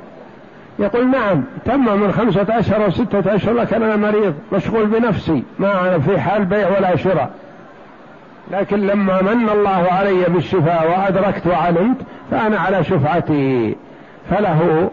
يقول 0.78 1.10
نعم 1.10 1.44
تم 1.64 2.00
من 2.00 2.12
خمسة 2.12 2.46
أشهر 2.58 2.88
وستة 2.88 3.34
أشهر 3.34 3.54
لكن 3.54 3.82
أنا 3.82 3.96
مريض 3.96 4.34
مشغول 4.52 4.86
بنفسي 4.86 5.42
ما 5.58 5.80
أنا 5.80 5.98
في 5.98 6.20
حال 6.20 6.44
بيع 6.44 6.68
ولا 6.68 6.96
شراء. 6.96 7.30
لكن 8.50 8.86
لما 8.86 9.22
من 9.22 9.48
الله 9.48 9.86
علي 9.92 10.24
بالشفاء 10.24 10.90
وأدركت 10.90 11.46
وعلمت 11.46 11.96
فأنا 12.30 12.58
على 12.58 12.84
شفعتي. 12.84 13.76
فله 14.30 14.90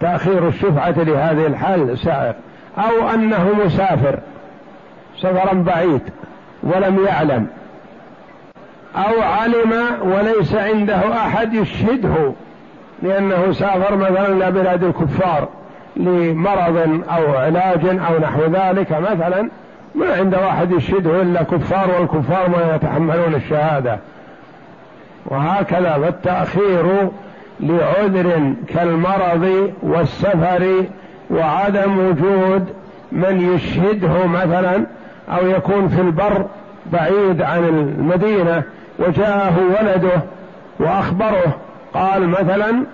تأخير 0.00 0.48
الشفعة 0.48 0.94
لهذه 1.02 1.46
الحال 1.46 1.98
سائر. 1.98 2.34
أو 2.78 3.08
أنه 3.14 3.50
مسافر 3.66 4.18
سفرا 5.18 5.52
بعيد 5.54 6.02
ولم 6.62 7.04
يعلم. 7.06 7.46
أو 8.96 9.22
علم 9.22 9.72
وليس 10.02 10.54
عنده 10.54 11.16
أحد 11.16 11.54
يشهده 11.54 12.32
لأنه 13.02 13.52
سافر 13.52 13.96
مثلا 13.96 14.26
إلى 14.28 14.50
بلاد 14.50 14.84
الكفار 14.84 15.48
لمرض 15.96 17.02
أو 17.10 17.34
علاج 17.34 17.84
أو 17.84 18.18
نحو 18.18 18.40
ذلك 18.42 18.92
مثلا 18.92 19.50
ما 19.94 20.14
عنده 20.14 20.46
واحد 20.46 20.72
يشهده 20.72 21.22
إلا 21.22 21.42
كفار 21.42 21.90
والكفار 21.98 22.48
ما 22.48 22.74
يتحملون 22.74 23.34
الشهادة. 23.34 23.98
وهكذا 25.26 25.92
فالتأخير 25.92 27.08
لعذر 27.60 28.54
كالمرض 28.68 29.72
والسفر 29.82 30.84
وعدم 31.30 31.98
وجود 31.98 32.68
من 33.12 33.54
يشهده 33.54 34.26
مثلا 34.26 34.86
أو 35.28 35.46
يكون 35.46 35.88
في 35.88 36.00
البر 36.00 36.46
بعيد 36.92 37.42
عن 37.42 37.64
المدينة. 37.64 38.62
وجاءه 38.98 39.54
ولده 39.58 40.20
وأخبره 40.80 41.56
قال 41.94 42.28
مثلا 42.28 42.84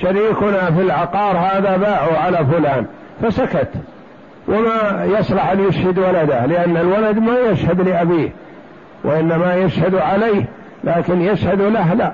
شريكنا 0.00 0.70
في 0.70 0.80
العقار 0.80 1.36
هذا 1.36 1.76
باعوا 1.76 2.18
على 2.18 2.46
فلان 2.46 2.86
فسكت. 3.22 3.68
وما 4.48 5.04
يصلح 5.04 5.50
أن 5.50 5.68
يشهد 5.68 5.98
ولده 5.98 6.46
لأن 6.46 6.76
الولد 6.76 7.18
ما 7.18 7.38
يشهد 7.38 7.80
لأبيه 7.80 8.32
وإنما 9.04 9.54
يشهد 9.54 9.94
عليه 9.94 10.44
لكن 10.84 11.20
يشهد 11.20 11.60
له 11.60 11.94
لا. 11.94 12.12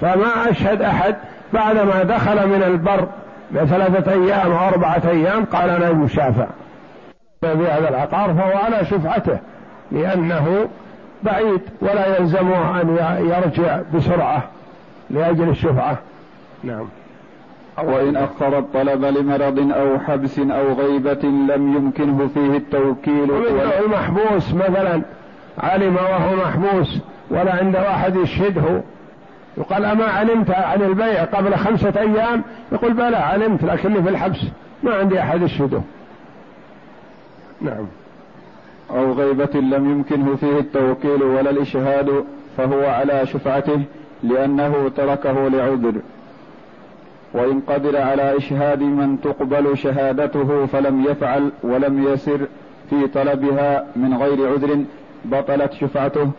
فما 0.00 0.50
أشهد 0.50 0.82
أحد 0.82 1.16
بعدما 1.52 2.02
دخل 2.02 2.48
من 2.48 2.62
البر 2.62 3.08
بثلاثة 3.50 4.12
أيام 4.12 4.52
أو 4.52 4.68
أربعة 4.68 5.02
أيام 5.08 5.44
قال 5.44 5.70
أنا 5.70 5.88
المشافع 5.88 6.46
في 7.40 7.68
هذا 7.68 7.88
العقار 7.88 8.34
فهو 8.34 8.58
على 8.58 8.84
شفعته 8.84 9.38
لأنه 9.92 10.68
بعيد 11.24 11.60
ولا 11.80 12.18
يلزمه 12.18 12.80
أن 12.80 12.88
يرجع 13.20 13.80
بسرعة 13.94 14.42
لأجل 15.10 15.48
الشفعة. 15.48 15.98
نعم. 16.64 16.86
وإن 17.82 18.16
أخر 18.16 18.58
الطلب 18.58 19.04
لمرض 19.04 19.72
أو 19.72 19.98
حبس 19.98 20.38
أو 20.38 20.72
غيبة 20.72 21.28
لم 21.28 21.76
يمكنه 21.76 22.28
فيه 22.34 22.56
التوكيل 22.56 23.30
المحبوس 23.84 24.54
مثلا 24.54 25.02
علم 25.58 25.96
وهو 25.96 26.36
محبوس 26.36 26.98
ولا 27.30 27.54
عند 27.56 27.76
واحد 27.76 28.16
يشهده. 28.16 28.82
يقال 29.58 29.84
أما 29.84 30.04
علمت 30.04 30.50
عن 30.50 30.82
البيع 30.82 31.24
قبل 31.24 31.56
خمسة 31.56 31.92
أيام؟ 31.96 32.42
يقول 32.72 32.92
بلى 32.92 33.16
علمت 33.16 33.64
لكني 33.64 34.02
في 34.02 34.08
الحبس 34.08 34.40
ما 34.82 34.94
عندي 34.94 35.20
أحد 35.20 35.42
يشهده. 35.42 35.80
نعم. 37.60 37.86
أو 38.90 39.12
غيبة 39.12 39.60
لم 39.60 39.90
يمكنه 39.90 40.36
فيه 40.36 40.58
التوكيل 40.58 41.22
ولا 41.22 41.50
الإشهاد 41.50 42.24
فهو 42.56 42.86
على 42.86 43.26
شفعته 43.26 43.80
لأنه 44.22 44.90
تركه 44.96 45.48
لعذر. 45.48 45.94
وإن 47.34 47.60
قدر 47.60 48.00
على 48.00 48.36
إشهاد 48.36 48.82
من 48.82 49.20
تقبل 49.20 49.78
شهادته 49.78 50.66
فلم 50.66 51.04
يفعل 51.04 51.50
ولم 51.62 52.04
يسر 52.04 52.40
في 52.90 53.06
طلبها 53.06 53.84
من 53.96 54.16
غير 54.16 54.52
عذر 54.52 54.84
بطلت 55.24 55.72
شفعته 55.72 56.30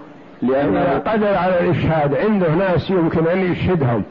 لأنه 0.42 1.02
قدر 1.06 1.36
على 1.36 1.60
الإشهاد 1.60 2.16
عنده 2.16 2.50
ناس 2.50 2.90
يمكن 2.90 3.28
أن 3.28 3.52
يشهدهم 3.52 4.04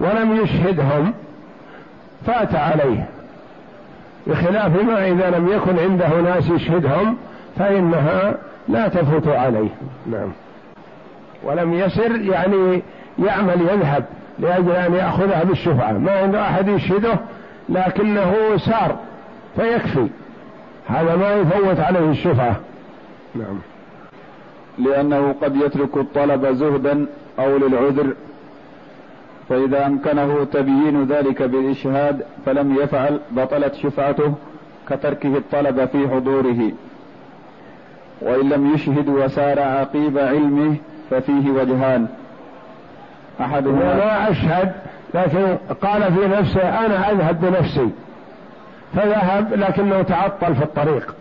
ولم 0.00 0.36
يشهدهم 0.36 1.12
فات 2.26 2.54
عليه. 2.54 3.08
بخلاف 4.26 4.82
ما 4.82 5.08
إذا 5.08 5.30
لم 5.30 5.48
يكن 5.48 5.78
عنده 5.78 6.20
ناس 6.20 6.50
يشهدهم 6.50 7.16
فإنها 7.58 8.34
لا 8.68 8.88
تفوت 8.88 9.28
عليه. 9.28 9.68
نعم. 10.06 10.32
ولم 11.44 11.74
يسر 11.74 12.16
يعني 12.16 12.82
يعمل 13.18 13.60
يذهب 13.60 14.04
لأجل 14.38 14.70
أن 14.70 14.94
يأخذها 14.94 15.44
بالشفعة. 15.44 15.92
ما 15.92 16.12
عنده 16.12 16.42
أحد 16.42 16.68
يشهده 16.68 17.18
لكنه 17.68 18.56
سار 18.56 18.96
فيكفي. 19.56 20.08
هذا 20.88 21.16
ما 21.16 21.34
يفوت 21.34 21.80
عليه 21.80 22.10
الشفعة. 22.10 22.56
نعم. 23.34 23.58
لأنه 24.78 25.34
قد 25.42 25.56
يترك 25.56 25.96
الطلب 25.96 26.46
زهدا 26.46 27.06
أو 27.38 27.56
للعذر 27.56 28.14
فإذا 29.48 29.86
أمكنه 29.86 30.44
تبيين 30.44 31.04
ذلك 31.04 31.42
بالإشهاد 31.42 32.22
فلم 32.46 32.76
يفعل 32.76 33.20
بطلت 33.30 33.74
شفعته 33.74 34.34
كتركه 34.88 35.36
الطلب 35.36 35.84
في 35.84 36.08
حضوره. 36.08 36.72
وإن 38.20 38.48
لم 38.48 38.74
يشهد 38.74 39.08
وسار 39.08 39.60
عقيب 39.60 40.18
علمه 40.18 40.76
ففيه 41.10 41.50
وجهان. 41.50 42.06
أحدهما 43.40 43.94
لا 43.94 44.30
أشهد 44.30 44.72
لكن 45.14 45.56
قال 45.82 46.02
في 46.02 46.28
نفسه 46.28 46.86
أنا 46.86 47.10
أذهب 47.10 47.40
بنفسي. 47.40 47.90
فذهب 48.94 49.54
لكنه 49.54 50.02
تعطل 50.02 50.54
في 50.54 50.62
الطريق. 50.62 51.14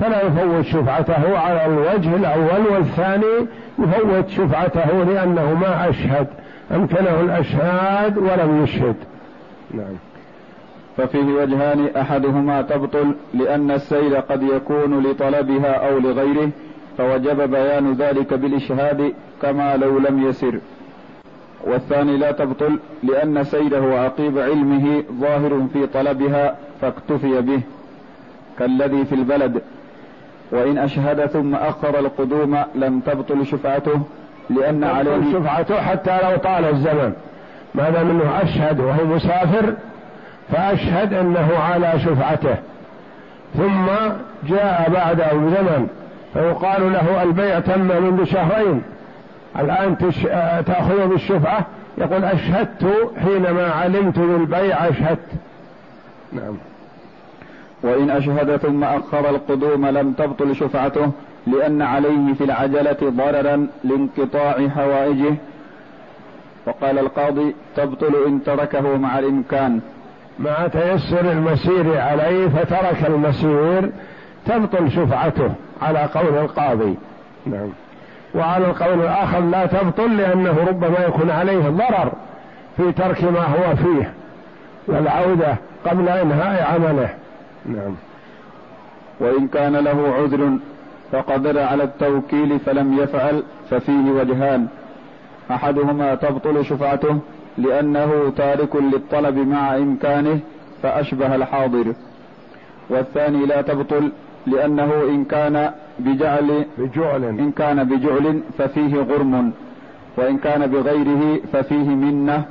فلا 0.00 0.22
يفوت 0.22 0.64
شفعته 0.64 1.38
على 1.38 1.66
الوجه 1.66 2.16
الأول 2.16 2.66
والثاني 2.70 3.46
يفوت 3.78 4.28
شفعته 4.28 5.04
لأنه 5.04 5.54
ما 5.54 5.88
أشهد. 5.88 6.26
أمكنه 6.72 7.20
الأشهاد 7.20 8.18
ولم 8.18 8.64
يشهد. 8.64 8.96
نعم. 9.74 9.94
ففيه 10.96 11.24
وجهان 11.24 11.88
أحدهما 11.96 12.62
تبطل 12.62 13.14
لأن 13.34 13.70
السيل 13.70 14.16
قد 14.16 14.42
يكون 14.42 15.06
لطلبها 15.06 15.88
أو 15.88 15.98
لغيره 15.98 16.50
فوجب 16.98 17.50
بيان 17.50 17.92
ذلك 17.92 18.34
بالإشهاد 18.34 19.12
كما 19.42 19.76
لو 19.76 19.98
لم 19.98 20.28
يسر. 20.28 20.58
والثاني 21.64 22.16
لا 22.16 22.32
تبطل 22.32 22.78
لأن 23.02 23.44
سيله 23.44 23.98
عقيب 23.98 24.38
علمه 24.38 25.02
ظاهر 25.20 25.66
في 25.72 25.86
طلبها 25.86 26.56
فاكتفي 26.80 27.40
به 27.40 27.60
كالذي 28.58 29.04
في 29.04 29.14
البلد. 29.14 29.62
وإن 30.52 30.78
أشهد 30.78 31.26
ثم 31.26 31.54
أخر 31.54 31.98
القدوم 31.98 32.58
لم 32.74 33.00
تبطل 33.00 33.46
شفعته 33.46 34.00
لأن 34.50 34.84
عليه 34.84 35.32
شفعته 35.32 35.80
حتى 35.80 36.18
لو 36.22 36.36
طال 36.36 36.64
الزمن. 36.64 37.12
ما 37.74 37.90
دام 37.90 38.10
أنه 38.10 38.42
أشهد 38.42 38.80
وهو 38.80 39.04
مسافر 39.04 39.74
فأشهد 40.52 41.14
أنه 41.14 41.58
على 41.58 41.92
شفعته. 42.04 42.56
ثم 43.56 43.86
جاء 44.48 44.90
بعد 44.90 45.20
زمن 45.32 45.88
فيقال 46.32 46.92
له 46.92 47.22
البيع 47.22 47.60
تم 47.60 47.80
منذ 47.80 48.24
شهرين. 48.24 48.82
الآن. 49.58 49.98
تأخذه 50.66 51.04
بالشفعة؟ 51.04 51.66
يقول 51.98 52.24
أشهدت 52.24 53.10
حينما 53.24 53.70
علمت 53.70 54.18
بالبيع 54.18 54.88
أشهدت. 54.88 55.28
نعم. 56.32 56.56
وإن 57.82 58.10
أشهد 58.10 58.56
ثم 58.56 58.84
أخر 58.84 59.30
القدوم 59.30 59.86
لم 59.86 60.12
تبطل 60.12 60.56
شفعته 60.56 61.10
لأن 61.46 61.82
عليه 61.82 62.34
في 62.34 62.44
العجلة 62.44 62.96
ضررا 63.02 63.66
لانقطاع 63.84 64.68
حوائجه 64.68 65.34
وقال 66.66 66.98
القاضي 66.98 67.54
تبطل 67.76 68.14
إن 68.26 68.44
تركه 68.44 68.96
مع 68.96 69.18
الإمكان. 69.18 69.80
مع 70.38 70.66
تيسر 70.66 71.32
المسير 71.32 72.00
عليه 72.00 72.48
فترك 72.48 73.06
المسير 73.06 73.90
تبطل 74.46 74.90
شفعته 74.90 75.50
على 75.82 75.98
قول 75.98 76.38
القاضي. 76.38 76.94
نعم. 77.46 77.68
وعلى 78.34 78.66
القول 78.66 79.00
الآخر 79.00 79.40
لا 79.40 79.66
تبطل 79.66 80.16
لأنه 80.16 80.56
ربما 80.68 80.98
يكون 80.98 81.30
عليه 81.30 81.68
ضرر 81.68 82.12
في 82.76 82.92
ترك 82.92 83.24
ما 83.24 83.44
هو 83.44 83.76
فيه 83.76 84.12
والعودة 84.88 85.56
قبل 85.86 86.08
إنهاء 86.08 86.74
عمله. 86.74 87.08
نعم. 87.66 87.94
وإن 89.20 89.48
كان 89.48 89.76
له 89.76 90.14
عذر 90.18 90.50
فقدر 91.12 91.62
على 91.62 91.84
التوكيل 91.84 92.58
فلم 92.58 92.98
يفعل 92.98 93.42
ففيه 93.70 94.10
وجهان. 94.10 94.66
أحدهما 95.50 96.14
تبطل 96.14 96.64
شفعته 96.64 97.18
لأنه 97.58 98.32
تارك 98.36 98.76
للطلب 98.76 99.36
مع 99.36 99.76
إمكانه 99.76 100.40
فأشبه 100.82 101.34
الحاضر. 101.34 101.94
والثاني 102.90 103.46
لا 103.46 103.62
تبطل 103.62 104.12
لأنه 104.46 104.92
إن 105.08 105.24
كان 105.24 105.70
بجعل 105.98 106.64
بجعل. 106.78 107.24
إن 107.24 107.52
كان 107.52 107.84
بجعل 107.84 108.40
ففيه 108.58 108.96
غرم 108.96 109.52
وإن 110.16 110.38
كان 110.38 110.66
بغيره 110.66 111.40
ففيه 111.52 111.88
منة 111.88 112.44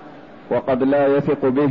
وقد 0.49 0.84
لا 0.84 1.08
يثق 1.08 1.49
به. 1.49 1.70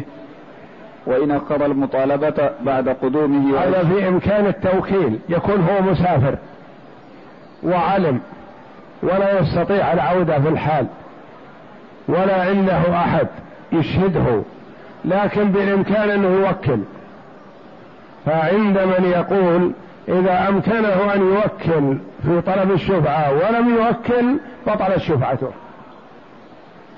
وإن 1.07 1.30
أخر 1.30 1.66
المطالبة 1.66 2.51
بعد 2.64 2.89
قدومه 2.89 3.59
هذا 3.59 3.85
في 3.85 4.09
إمكان 4.09 4.47
التوكيل 4.47 5.18
يكون 5.28 5.61
هو 5.61 5.83
مسافر 5.83 6.39
وعلم 7.62 8.20
ولا 9.03 9.41
يستطيع 9.41 9.93
العودة 9.93 10.41
في 10.41 10.49
الحال. 10.49 10.87
ولا 12.09 12.42
عنده 12.42 12.98
أحد 12.98 13.26
يشهده 13.72 14.42
لكن 15.05 15.44
بالإمكان 15.44 16.11
أنه 16.11 16.28
يوكل. 16.28 16.78
فعند 18.26 18.78
من 18.78 19.05
يقول 19.05 19.72
إذا 20.09 20.48
أمكنه 20.48 21.14
أن 21.14 21.20
يوكل 21.20 21.98
في 22.22 22.40
طلب 22.40 22.70
الشفعة 22.70 23.32
ولم 23.32 23.76
يوكل 23.76 24.38
بطلت 24.66 24.98
شفعته. 24.98 25.50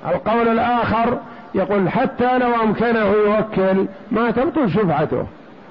القول 0.06 0.48
الآخر 0.48 1.18
يقول 1.54 1.88
حتى 1.88 2.38
لو 2.38 2.54
أمكنه 2.62 3.06
يوكل 3.06 3.86
ما 4.10 4.30
تبطل 4.30 4.70
شفعته 4.70 5.26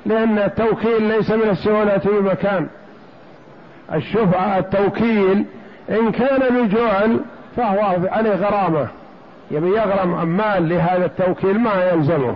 لأن 0.06 0.38
التوكيل 0.38 1.04
ليس 1.04 1.32
من 1.32 1.50
السهولة 1.50 2.02
بمكان 2.06 2.68
الشفعة 3.94 4.58
التوكيل 4.58 5.46
إن 5.90 6.12
كان 6.12 6.40
بجعل 6.40 7.20
فهو 7.58 7.96
عليه 8.12 8.36
غرامة. 8.36 8.88
يبي 9.52 9.70
يغرم 9.70 10.28
مال 10.28 10.70
لهذا 10.70 11.06
التوكيل 11.06 11.60
ما 11.60 11.92
يلزمه. 11.92 12.36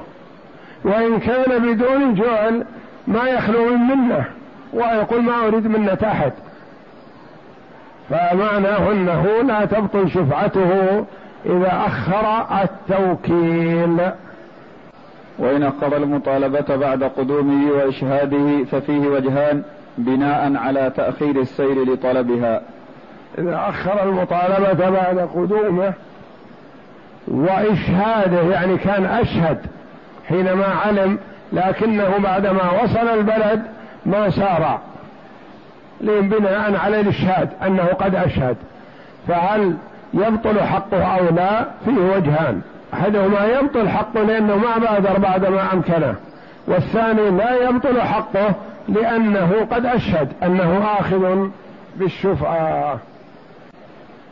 وإن 0.84 1.20
كان 1.20 1.74
بدون 1.74 2.14
جعل 2.14 2.66
ما 3.08 3.30
يخلو 3.30 3.66
من 3.66 3.80
منة 3.80 4.26
ويقول 4.74 5.22
ما 5.22 5.48
أريد 5.48 5.68
منة 5.68 5.98
أحد. 6.04 6.34
فمعناه 8.10 8.92
أنه 8.92 9.42
لا 9.42 9.66
تبطل 9.66 10.10
شفعته 10.10 11.06
إذا 11.46 11.84
أخر 11.88 12.46
التوكيل. 12.64 13.98
وإن 15.40 15.64
أخر 15.64 15.98
المطالبة 15.98 16.76
بعد 16.76 17.04
قدومه 17.04 17.72
وإشهاده 17.72 18.64
ففيه 18.72 19.08
وجهان 19.08 19.64
بناء 19.98 20.56
على 20.56 20.92
تأخير 20.96 21.42
السير 21.42 21.94
لطلبها. 21.94 22.62
إذا 23.38 23.66
أخر 23.70 24.04
المطالبة 24.04 24.90
بعد 24.90 25.20
قدومه 25.20 25.94
وإشهاده 27.28 28.42
يعني 28.42 28.78
كان 28.78 29.06
أشهد 29.06 29.58
حينما 30.30 30.66
علم 30.86 31.18
لكنه 31.54 32.18
بعدما 32.18 32.84
وصل 32.84 33.08
البلد 33.08 33.64
ما 34.06 34.30
سار 34.30 34.80
بناء 36.02 36.76
على 36.76 37.00
الإشهاد 37.00 37.50
أنه 37.66 37.86
قد 37.86 38.16
أشهد. 38.16 38.58
فهل 39.28 39.78
يبطل 40.14 40.60
حقه 40.60 41.04
أو 41.04 41.36
لا؟ 41.36 41.66
فيه 41.86 42.16
وجهان. 42.16 42.62
أحدهما 42.94 43.46
يبطل 43.46 43.90
حقه 43.90 44.24
لأنه 44.24 44.56
ما 44.56 44.78
بادر 44.78 45.20
بعدما 45.20 45.74
أمكنه. 45.74 46.16
والثاني 46.68 47.30
لا 47.30 47.70
يبطل 47.70 48.02
حقه 48.02 48.52
لأنه 48.88 49.68
قد 49.72 49.86
أشهد 49.86 50.32
أنه 50.44 50.86
آخذ 51.00 51.50
بالشفعة 51.96 53.00